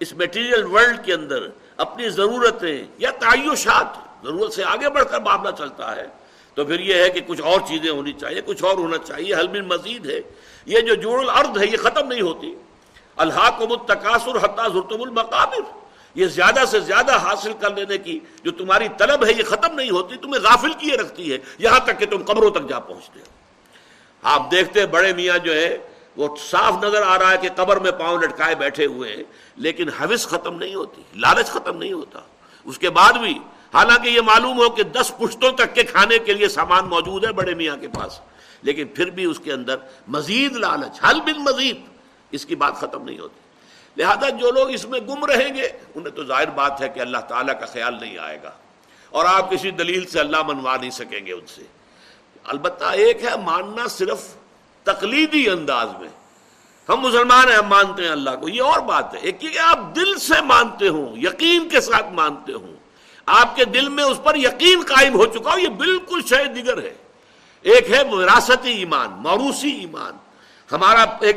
[0.00, 1.38] اس میٹیریل ورلڈ کے اندر
[1.76, 3.86] اپنی ضرورتیں یا تعیشات
[4.24, 6.06] ضرورت سے آگے بڑھ کر معاملہ چلتا ہے،
[6.54, 9.66] تو پھر یہ ہے کہ کچھ اور چیزیں ہونی چاہیے، کچھ اور ہونا چاہیے۔ حلم
[9.66, 10.20] مزید ہے۔
[10.66, 12.54] یہ جو جوڑ الارض ہے، یہ ختم نہیں ہوتی۔
[13.16, 15.85] اللہ کو متقاصر حتیٰ زرتم المقابر۔
[16.16, 19.90] یہ زیادہ سے زیادہ حاصل کر لینے کی جو تمہاری طلب ہے، یہ ختم نہیں
[19.90, 23.34] ہوتی، تمہیں غافل کیے رکھتی ہے، یہاں تک کہ تم قبروں تک جا پہنچتے ہو۔
[24.22, 25.76] آپ دیکھتے بڑے میاں جو ہے
[26.16, 29.22] وہ صاف نظر آ رہا ہے کہ قبر میں پاؤں لٹکائے بیٹھے ہوئے ہیں،
[29.56, 32.20] لیکن حوث ختم نہیں ہوتی، لالچ ختم نہیں ہوتا۔
[32.66, 33.38] اس کے بعد بھی،
[33.74, 37.32] حالانکہ یہ معلوم ہو کہ دس پشتوں تک کے کھانے کے لیے سامان موجود ہے
[37.32, 38.20] بڑے میاں کے پاس،
[38.62, 39.76] لیکن پھر بھی اس کے اندر
[40.08, 41.84] مزید لالچ، حل بن مزید،
[42.32, 43.40] اس کی بات ختم نہیں ہوتی۔
[43.96, 47.18] لہذا جو لوگ اس میں گم رہیں گے، انہیں تو ظاہر بات ہے کہ اللہ
[47.18, 48.50] تعالیٰ کا خیال نہیں آئے گا۔
[49.10, 51.62] اور آپ کسی دلیل سے اللہ منوا نہیں سکیں گے ان سے۔
[52.44, 54.18] البتہ ایک ہے ماننا صرف
[54.82, 56.08] تقلیدی انداز میں۔
[56.88, 59.78] ہم مسلمان ہیں، ہم مانتے ہیں اللہ کو، یہ اور بات ہے۔ ایک کہ آپ
[59.96, 62.76] دل سے مانتے ہوں، یقین کے ساتھ مانتے ہوں۔
[63.26, 66.82] آپ کے دل میں اس پر یقین قائم ہو چکا ہو، یہ بالکل شہ دیگر
[66.82, 66.94] ہے۔
[67.62, 70.12] ایک ہے وراثتی ایمان، موروثی ایمان۔
[70.72, 71.36] ہمارا ایک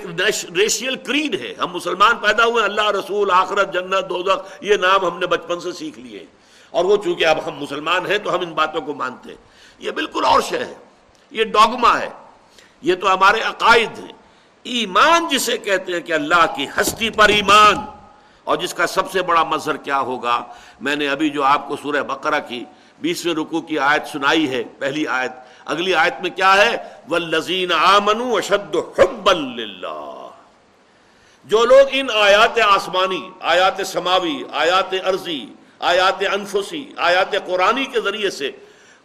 [0.56, 5.20] ریشیل کریڈ ہے۔ ہم مسلمان پیدا ہوئے اللہ، رسول، آخرت، جنت، دوزخ، یہ نام ہم
[5.20, 6.26] نے بچپن سے سیکھ لیے
[6.70, 9.38] اور وہ چونکہ اب ہم مسلمان ہیں تو ہم ان باتوں کو مانتے ہیں۔
[9.80, 10.74] یہ بالکل اور شے ہے۔
[11.32, 12.10] یہ ڈاگما ہے۔
[12.82, 14.14] یہ تو ہمارے عقائد ہیں۔
[14.64, 17.76] ایمان جسے کہتے ہیں کہ اللہ کی ہستی پر ایمان۔
[18.44, 20.44] اور جس کا سب سے بڑا مظہر کیا ہوگا؟
[20.82, 22.64] میں نے ابھی جو آپ کو سورہ بقرہ کی
[23.00, 25.32] بیسویں رکو کی آیت سنائی ہے، پہلی آیت۔
[25.66, 26.78] اگلی آیت میں کیا ہے؟
[27.10, 30.28] والذین آمنوا اشد حبا للہ
[31.46, 35.46] جو لوگ ان آیات آسمانی، آیات سماوی، آیات ارضی
[35.80, 38.52] آیات انفسی، آیات قرآنی کے ذریعے سے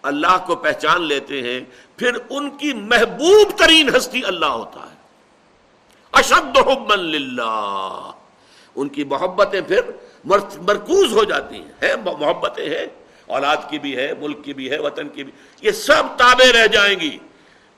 [0.02, 1.60] اللہ کو پہچان لیتے ہیں،
[1.96, 4.96] پھر ان کی محبوب ترین ہستی اللہ ہوتا ہے۔
[6.12, 8.10] اشد حبا للہ
[8.74, 9.80] ان کی محبتیں پھر
[10.60, 12.86] مرکوز ہو جاتی ہیں، محبتیں ہیں۔
[13.26, 16.66] اولاد کی بھی ہے، ملک کی بھی ہے، وطن کی بھی۔ یہ سب تابع رہ
[16.66, 17.18] جائیں گی۔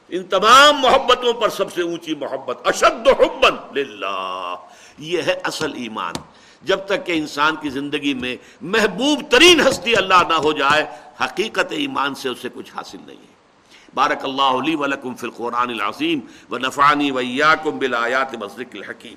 [0.09, 4.55] ان تمام محبتوں پر سب سے اونچی محبت، اشد حبن للہ۔
[4.99, 6.15] یہ ہے اصل ایمان۔
[6.63, 10.87] جب تک کہ انسان کی زندگی میں محبوب ترین ہستی اللہ نہ ہو جائے،
[11.25, 13.37] حقیقت ایمان سے اسے کچھ حاصل نہیں ہے۔
[13.95, 16.21] بارک اللہ علی ولکم فی القرآن العظیم
[16.51, 19.15] و نفانی ویاکم بالآیات مصدق الحکیم۔